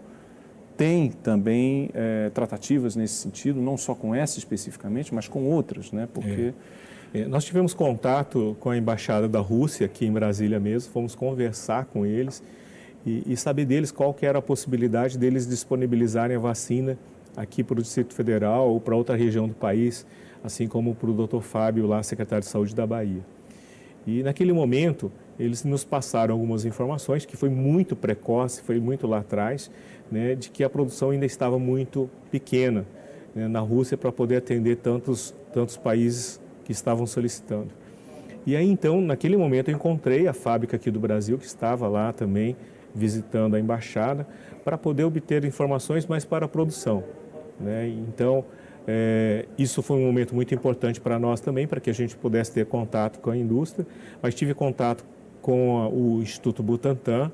tem 0.80 1.12
também 1.12 1.90
é, 1.94 2.30
tratativas 2.30 2.96
nesse 2.96 3.16
sentido, 3.16 3.60
não 3.60 3.76
só 3.76 3.94
com 3.94 4.16
essa 4.16 4.40
especificamente, 4.40 5.14
mas 5.14 5.28
com 5.28 5.44
outras, 5.44 5.92
né? 5.92 6.08
Porque 6.14 6.54
é. 7.14 7.20
É, 7.20 7.26
nós 7.26 7.44
tivemos 7.44 7.74
contato 7.74 8.56
com 8.62 8.70
a 8.70 8.78
embaixada 8.78 9.28
da 9.28 9.40
Rússia 9.40 9.86
aqui 9.86 10.06
em 10.06 10.12
Brasília 10.14 10.58
mesmo, 10.58 10.90
fomos 10.94 11.16
conversar 11.16 11.84
com 11.84 12.06
eles 12.06 12.42
e, 13.06 13.24
e 13.28 13.36
saber 13.36 13.66
deles 13.66 13.92
qual 13.92 14.14
que 14.14 14.26
era 14.26 14.40
a 14.40 14.42
possibilidade 14.42 15.18
deles 15.18 15.46
disponibilizarem 15.46 16.38
a 16.38 16.40
vacina 16.40 16.98
aqui 17.36 17.62
para 17.62 17.78
o 17.78 17.82
Distrito 17.82 18.14
Federal 18.14 18.70
ou 18.70 18.80
para 18.80 18.96
outra 18.96 19.18
região 19.18 19.50
do 19.50 19.54
país, 19.54 20.08
assim 20.42 20.66
como 20.66 20.96
para 20.96 21.10
o 21.10 21.28
Dr. 21.28 21.42
Fábio, 21.42 21.88
lá 21.88 22.02
secretário 22.04 22.46
de 22.46 22.50
Saúde 22.50 22.74
da 22.74 22.88
Bahia. 22.88 23.22
E 24.08 24.24
naquele 24.24 24.54
momento 24.54 25.12
eles 25.38 25.64
nos 25.64 25.84
passaram 25.84 26.34
algumas 26.34 26.64
informações 26.64 27.26
que 27.26 27.36
foi 27.36 27.50
muito 27.50 27.96
precoce, 27.98 28.62
foi 28.62 28.80
muito 28.80 29.08
lá 29.08 29.20
atrás, 29.20 29.70
né, 30.12 30.36
de 30.36 30.50
que 30.50 30.64
a 30.64 30.70
produção 30.70 31.12
ainda 31.12 31.26
estava 31.26 31.60
muito 31.60 32.10
pequena 32.32 32.86
né, 33.34 33.48
na 33.48 33.60
Rússia 33.60 33.98
para 33.98 34.12
poder 34.12 34.38
atender 34.38 34.78
tantos, 34.78 35.34
tantos 35.54 35.78
países 35.78 36.42
que 36.64 36.72
estavam 36.72 37.06
solicitando. 37.06 37.70
E 38.46 38.56
aí 38.56 38.70
então, 38.70 39.02
naquele 39.02 39.38
momento, 39.38 39.70
eu 39.70 39.76
encontrei 39.76 40.28
a 40.28 40.34
fábrica 40.34 40.76
aqui 40.76 40.90
do 40.90 41.00
Brasil, 41.00 41.38
que 41.38 41.46
estava 41.46 41.88
lá 41.88 42.12
também 42.12 42.56
visitando 42.94 43.56
a 43.56 43.60
embaixada, 43.60 44.26
para 44.64 44.78
poder 44.78 45.04
obter 45.04 45.46
informações 45.46 46.06
mais 46.06 46.26
para 46.26 46.46
a 46.46 46.50
produção. 46.50 47.04
Né? 47.60 47.88
Então, 47.88 48.46
é, 48.88 49.46
isso 49.58 49.84
foi 49.84 49.98
um 49.98 50.06
momento 50.06 50.34
muito 50.34 50.54
importante 50.56 51.00
para 51.00 51.20
nós 51.20 51.40
também, 51.42 51.68
para 51.68 51.80
que 51.80 51.90
a 51.90 51.94
gente 51.94 52.16
pudesse 52.16 52.52
ter 52.52 52.66
contato 52.66 53.20
com 53.20 53.30
a 53.30 53.38
indústria, 53.38 53.86
mas 54.22 54.34
tive 54.34 54.54
contato 54.54 55.06
com 55.42 55.78
a, 55.78 55.88
o 55.88 56.22
Instituto 56.22 56.64
Butantan, 56.64 57.32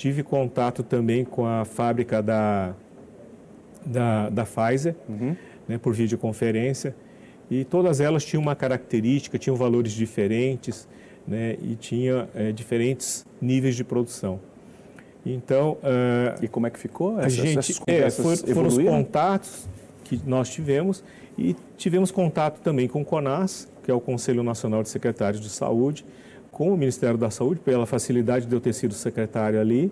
Tive 0.00 0.22
contato 0.22 0.82
também 0.82 1.26
com 1.26 1.44
a 1.44 1.62
fábrica 1.62 2.22
da, 2.22 2.72
da, 3.84 4.30
da 4.30 4.46
Pfizer, 4.46 4.94
uhum. 5.06 5.36
né, 5.68 5.76
por 5.76 5.92
videoconferência, 5.92 6.96
e 7.50 7.66
todas 7.66 8.00
elas 8.00 8.24
tinham 8.24 8.40
uma 8.40 8.56
característica, 8.56 9.38
tinham 9.38 9.54
valores 9.56 9.92
diferentes, 9.92 10.88
né, 11.28 11.58
e 11.62 11.74
tinha 11.74 12.26
é, 12.34 12.50
diferentes 12.50 13.26
níveis 13.42 13.76
de 13.76 13.84
produção. 13.84 14.40
Então, 15.26 15.72
uh, 15.82 16.42
e 16.42 16.48
como 16.48 16.66
é 16.66 16.70
que 16.70 16.78
ficou? 16.78 17.20
Essas, 17.20 17.38
a 17.38 17.60
gente 17.60 17.82
é, 17.86 18.08
for, 18.08 18.34
foram 18.38 18.68
os 18.68 18.78
contatos 18.78 19.68
que 20.04 20.18
nós 20.24 20.48
tivemos 20.48 21.04
e 21.36 21.54
tivemos 21.76 22.10
contato 22.10 22.62
também 22.62 22.88
com 22.88 23.02
o 23.02 23.04
CONAS, 23.04 23.68
que 23.84 23.90
é 23.90 23.94
o 23.94 24.00
Conselho 24.00 24.42
Nacional 24.42 24.82
de 24.82 24.88
Secretários 24.88 25.42
de 25.42 25.50
Saúde, 25.50 26.06
com 26.50 26.72
o 26.72 26.76
Ministério 26.76 27.16
da 27.16 27.30
Saúde, 27.30 27.60
pela 27.60 27.86
facilidade 27.86 28.46
de 28.46 28.54
eu 28.54 28.60
ter 28.60 28.72
sido 28.72 28.94
secretário 28.94 29.60
ali, 29.60 29.90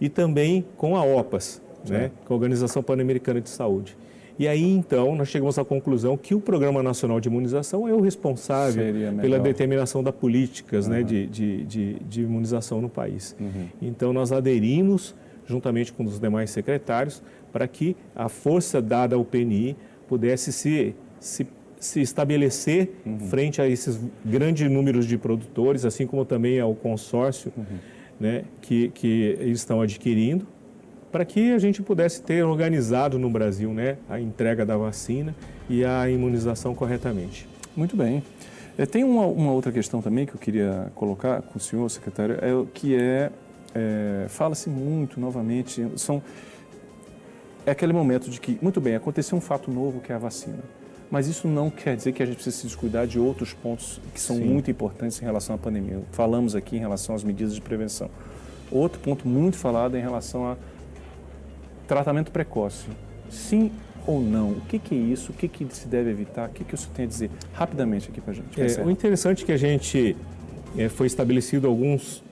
e 0.00 0.08
também 0.08 0.64
com 0.76 0.96
a 0.96 1.04
OPAS, 1.04 1.62
né, 1.88 2.10
com 2.24 2.34
a 2.34 2.36
Organização 2.36 2.82
Pan-Americana 2.82 3.40
de 3.40 3.48
Saúde. 3.48 3.96
E 4.36 4.48
aí, 4.48 4.64
então, 4.64 5.14
nós 5.14 5.28
chegamos 5.28 5.58
à 5.58 5.64
conclusão 5.64 6.16
que 6.16 6.34
o 6.34 6.40
Programa 6.40 6.82
Nacional 6.82 7.20
de 7.20 7.28
Imunização 7.28 7.86
é 7.86 7.94
o 7.94 8.00
responsável 8.00 8.84
pela 9.20 9.38
determinação 9.38 10.02
das 10.02 10.14
políticas 10.14 10.86
uhum. 10.86 10.92
né, 10.92 11.02
de, 11.04 11.26
de, 11.26 11.64
de, 11.64 11.94
de, 12.00 12.22
imunização 12.22 12.80
no 12.80 12.88
país. 12.88 13.36
Uhum. 13.38 13.68
Então, 13.80 14.12
nós 14.12 14.32
aderimos, 14.32 15.14
juntamente 15.46 15.92
com 15.92 16.04
os 16.04 16.18
demais 16.18 16.50
secretários, 16.50 17.22
para 17.52 17.68
que 17.68 17.96
a 18.16 18.28
força 18.28 18.82
dada 18.82 19.14
ao 19.14 19.24
PNI 19.24 19.76
pudesse 20.08 20.52
se, 20.52 20.96
se 21.20 21.46
se 21.84 22.00
estabelecer 22.00 22.94
uhum. 23.04 23.18
frente 23.28 23.60
a 23.60 23.68
esses 23.68 24.00
grandes 24.24 24.70
números 24.70 25.06
de 25.06 25.18
produtores, 25.18 25.84
assim 25.84 26.06
como 26.06 26.24
também 26.24 26.58
ao 26.58 26.74
consórcio 26.74 27.52
uhum. 27.54 27.64
né, 28.18 28.44
que, 28.62 28.88
que 28.88 29.36
eles 29.38 29.58
estão 29.58 29.82
adquirindo, 29.82 30.46
para 31.12 31.26
que 31.26 31.52
a 31.52 31.58
gente 31.58 31.82
pudesse 31.82 32.22
ter 32.22 32.42
organizado 32.42 33.18
no 33.18 33.28
Brasil 33.28 33.72
né, 33.74 33.98
a 34.08 34.18
entrega 34.18 34.64
da 34.64 34.78
vacina 34.78 35.34
e 35.68 35.84
a 35.84 36.08
imunização 36.08 36.74
corretamente. 36.74 37.46
Muito 37.76 37.94
bem. 37.96 38.22
É, 38.78 38.86
tem 38.86 39.04
uma, 39.04 39.26
uma, 39.26 39.52
outra 39.52 39.70
questão 39.70 40.00
também 40.00 40.24
que 40.24 40.34
eu 40.34 40.40
queria 40.40 40.90
colocar 40.94 41.42
com 41.42 41.58
o 41.58 41.60
senhor, 41.60 41.88
secretário, 41.90 42.36
é, 42.36 42.66
que 42.72 42.96
é, 42.96 43.30
é 43.74 44.24
fala-se 44.28 44.70
muito 44.70 45.20
novamente, 45.20 45.86
são, 45.96 46.22
é 47.66 47.72
aquele 47.72 47.92
momento 47.92 48.30
de 48.30 48.40
que, 48.40 48.58
muito 48.62 48.80
bem, 48.80 48.96
aconteceu 48.96 49.36
um 49.36 49.40
fato 49.40 49.70
novo 49.70 50.00
que 50.00 50.10
é 50.10 50.14
a 50.14 50.18
vacina 50.18 50.64
mas 51.10 51.28
isso 51.28 51.46
não 51.46 51.70
quer 51.70 51.96
dizer 51.96 52.12
que 52.12 52.22
a 52.22 52.26
gente 52.26 52.36
precisa 52.36 52.56
se 52.56 52.66
descuidar 52.66 53.06
de 53.06 53.18
outros 53.18 53.52
pontos 53.52 54.00
que 54.12 54.20
são 54.20 54.36
Sim. 54.36 54.44
muito 54.44 54.70
importantes 54.70 55.20
em 55.20 55.24
relação 55.24 55.54
à 55.54 55.58
pandemia. 55.58 56.00
Falamos 56.12 56.54
aqui 56.54 56.76
em 56.76 56.80
relação 56.80 57.14
às 57.14 57.22
medidas 57.22 57.54
de 57.54 57.60
prevenção. 57.60 58.10
Outro 58.70 58.98
ponto 59.00 59.28
muito 59.28 59.56
falado 59.56 59.96
é 59.96 60.00
em 60.00 60.02
relação 60.02 60.50
a 60.50 60.56
tratamento 61.86 62.32
precoce. 62.32 62.86
Sim 63.30 63.70
ou 64.06 64.20
não? 64.20 64.50
O 64.52 64.60
que, 64.62 64.78
que 64.78 64.94
é 64.94 64.98
isso? 64.98 65.32
O 65.32 65.34
que, 65.34 65.48
que 65.48 65.66
se 65.70 65.88
deve 65.88 66.10
evitar? 66.10 66.48
O 66.48 66.52
que, 66.52 66.64
que 66.64 66.74
o 66.74 66.78
senhor 66.78 66.92
tem 66.92 67.04
a 67.04 67.08
dizer 67.08 67.30
rapidamente 67.52 68.10
aqui 68.10 68.20
para 68.20 68.32
a 68.32 68.34
gente? 68.34 68.60
É, 68.60 68.84
o 68.84 68.90
interessante 68.90 69.42
é 69.42 69.46
que 69.46 69.52
a 69.52 69.56
gente 69.56 70.16
é, 70.76 70.88
foi 70.88 71.06
estabelecido 71.06 71.66
alguns, 71.66 72.22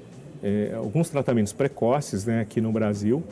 é, 0.43 0.73
alguns 0.75 1.09
tratamentos 1.09 1.53
precoces 1.53 2.25
né, 2.27 2.41
aqui 2.41 2.61
no 2.61 2.73
Brasil 2.73 3.23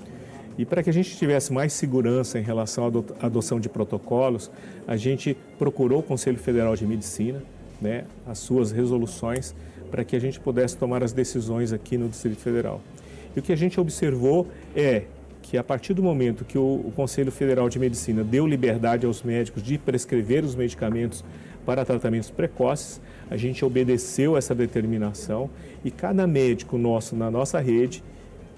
e 0.60 0.66
para 0.66 0.82
que 0.82 0.90
a 0.90 0.92
gente 0.92 1.16
tivesse 1.16 1.54
mais 1.54 1.72
segurança 1.72 2.38
em 2.38 2.42
relação 2.42 2.84
à 2.84 3.26
adoção 3.26 3.58
de 3.58 3.66
protocolos, 3.66 4.50
a 4.86 4.94
gente 4.94 5.34
procurou 5.58 6.00
o 6.00 6.02
Conselho 6.02 6.36
Federal 6.36 6.76
de 6.76 6.86
Medicina, 6.86 7.42
né, 7.80 8.04
as 8.26 8.40
suas 8.40 8.70
resoluções, 8.70 9.54
para 9.90 10.04
que 10.04 10.14
a 10.14 10.18
gente 10.18 10.38
pudesse 10.38 10.76
tomar 10.76 11.02
as 11.02 11.14
decisões 11.14 11.72
aqui 11.72 11.96
no 11.96 12.10
Distrito 12.10 12.42
Federal. 12.42 12.82
E 13.34 13.38
o 13.38 13.42
que 13.42 13.54
a 13.54 13.56
gente 13.56 13.80
observou 13.80 14.48
é 14.76 15.04
que 15.40 15.56
a 15.56 15.64
partir 15.64 15.94
do 15.94 16.02
momento 16.02 16.44
que 16.44 16.58
o, 16.58 16.82
o 16.84 16.92
Conselho 16.94 17.32
Federal 17.32 17.70
de 17.70 17.78
Medicina 17.78 18.22
deu 18.22 18.46
liberdade 18.46 19.06
aos 19.06 19.22
médicos 19.22 19.62
de 19.62 19.78
prescrever 19.78 20.44
os 20.44 20.54
medicamentos 20.54 21.24
para 21.64 21.86
tratamentos 21.86 22.30
precoces, 22.30 23.00
a 23.30 23.36
gente 23.38 23.64
obedeceu 23.64 24.36
essa 24.36 24.54
determinação 24.54 25.48
e 25.82 25.90
cada 25.90 26.26
médico 26.26 26.76
nosso 26.76 27.16
na 27.16 27.30
nossa 27.30 27.58
rede, 27.60 28.04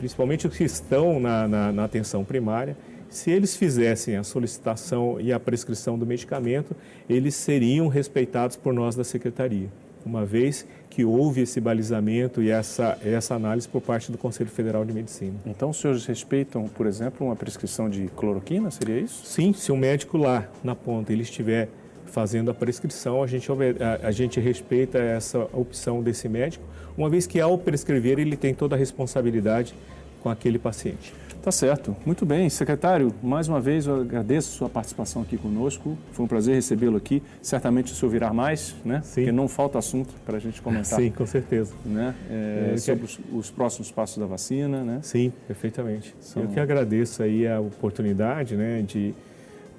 principalmente 0.02 0.48
os 0.48 0.56
que 0.56 0.64
estão 0.64 1.20
na, 1.20 1.46
na, 1.46 1.70
na 1.70 1.84
atenção 1.84 2.24
primária, 2.24 2.76
se 3.08 3.30
eles 3.30 3.54
fizessem 3.54 4.16
a 4.16 4.24
solicitação 4.24 5.20
e 5.20 5.32
a 5.32 5.38
prescrição 5.38 5.96
do 5.96 6.04
medicamento, 6.04 6.74
eles 7.08 7.36
seriam 7.36 7.86
respeitados 7.86 8.56
por 8.56 8.74
nós 8.74 8.96
da 8.96 9.04
secretaria, 9.04 9.68
uma 10.04 10.24
vez 10.24 10.66
que 10.90 11.04
houve 11.04 11.42
esse 11.42 11.60
balizamento 11.60 12.42
e 12.42 12.50
essa, 12.50 12.98
essa 13.04 13.36
análise 13.36 13.68
por 13.68 13.80
parte 13.80 14.10
do 14.10 14.18
Conselho 14.18 14.50
Federal 14.50 14.84
de 14.84 14.92
Medicina. 14.92 15.34
Então, 15.46 15.70
os 15.70 15.76
senhores 15.76 16.04
respeitam, 16.04 16.66
por 16.66 16.88
exemplo, 16.88 17.24
uma 17.24 17.36
prescrição 17.36 17.88
de 17.88 18.08
cloroquina, 18.16 18.72
seria 18.72 18.98
isso? 18.98 19.24
Sim, 19.24 19.52
se 19.52 19.70
o 19.70 19.76
médico 19.76 20.18
lá 20.18 20.48
na 20.64 20.74
ponta 20.74 21.12
ele 21.12 21.22
estiver 21.22 21.68
fazendo 22.12 22.50
a 22.50 22.54
prescrição, 22.54 23.22
a 23.22 23.26
gente, 23.26 23.50
a, 23.50 24.06
a 24.06 24.10
gente 24.10 24.38
respeita 24.38 24.98
essa 24.98 25.38
opção 25.52 26.02
desse 26.02 26.28
médico, 26.28 26.64
uma 26.96 27.08
vez 27.08 27.26
que 27.26 27.40
ao 27.40 27.56
prescrever 27.56 28.18
ele 28.18 28.36
tem 28.36 28.54
toda 28.54 28.76
a 28.76 28.78
responsabilidade 28.78 29.74
com 30.22 30.28
aquele 30.28 30.58
paciente. 30.58 31.12
Tá 31.42 31.50
certo. 31.50 31.96
Muito 32.06 32.24
bem. 32.24 32.48
Secretário, 32.48 33.12
mais 33.20 33.48
uma 33.48 33.60
vez 33.60 33.88
eu 33.88 34.02
agradeço 34.02 34.54
a 34.54 34.58
sua 34.58 34.68
participação 34.68 35.22
aqui 35.22 35.36
conosco. 35.36 35.98
Foi 36.12 36.24
um 36.24 36.28
prazer 36.28 36.54
recebê-lo 36.54 36.96
aqui. 36.96 37.20
Certamente 37.42 37.92
o 37.92 37.96
senhor 37.96 38.12
virá 38.12 38.32
mais, 38.32 38.76
né? 38.84 39.00
Sim. 39.02 39.22
Porque 39.22 39.32
não 39.32 39.48
falta 39.48 39.76
assunto 39.76 40.14
para 40.24 40.36
a 40.36 40.40
gente 40.40 40.62
comentar. 40.62 41.00
Sim, 41.00 41.10
com 41.10 41.26
certeza. 41.26 41.74
Né? 41.84 42.14
É, 42.30 42.72
é, 42.74 42.76
sobre 42.76 43.06
os, 43.06 43.18
os, 43.32 43.50
próximos 43.50 43.90
passos 43.90 44.18
da 44.18 44.26
vacina, 44.26 44.84
né? 44.84 45.00
Sim, 45.02 45.32
perfeitamente. 45.48 46.14
São... 46.20 46.44
Eu 46.44 46.48
que 46.48 46.60
agradeço 46.60 47.24
aí 47.24 47.44
a 47.48 47.58
oportunidade, 47.58 48.54
né, 48.54 48.80
de 48.82 49.12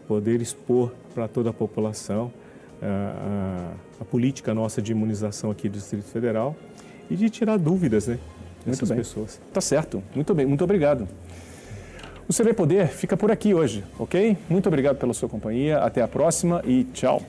poder 0.07 0.41
expor 0.41 0.91
para 1.13 1.27
toda 1.27 1.49
a 1.49 1.53
população 1.53 2.31
a, 2.81 2.85
a, 3.99 4.01
a 4.01 4.05
política 4.05 4.53
nossa 4.53 4.81
de 4.81 4.91
imunização 4.91 5.49
aqui 5.51 5.69
do 5.69 5.77
Distrito 5.77 6.05
Federal 6.05 6.55
e 7.09 7.15
de 7.15 7.29
tirar 7.29 7.57
dúvidas, 7.57 8.07
né? 8.07 8.19
Bem. 8.65 8.97
pessoas. 8.97 9.41
Tá 9.51 9.59
certo. 9.59 10.01
Muito 10.15 10.33
bem. 10.33 10.45
Muito 10.45 10.63
obrigado. 10.63 11.07
O 12.27 12.33
CV 12.33 12.53
Poder 12.53 12.87
fica 12.87 13.17
por 13.17 13.31
aqui 13.31 13.53
hoje, 13.53 13.83
ok? 13.99 14.37
Muito 14.49 14.67
obrigado 14.67 14.97
pela 14.97 15.13
sua 15.13 15.27
companhia, 15.27 15.79
até 15.79 16.01
a 16.01 16.07
próxima 16.07 16.61
e 16.65 16.85
tchau. 16.85 17.21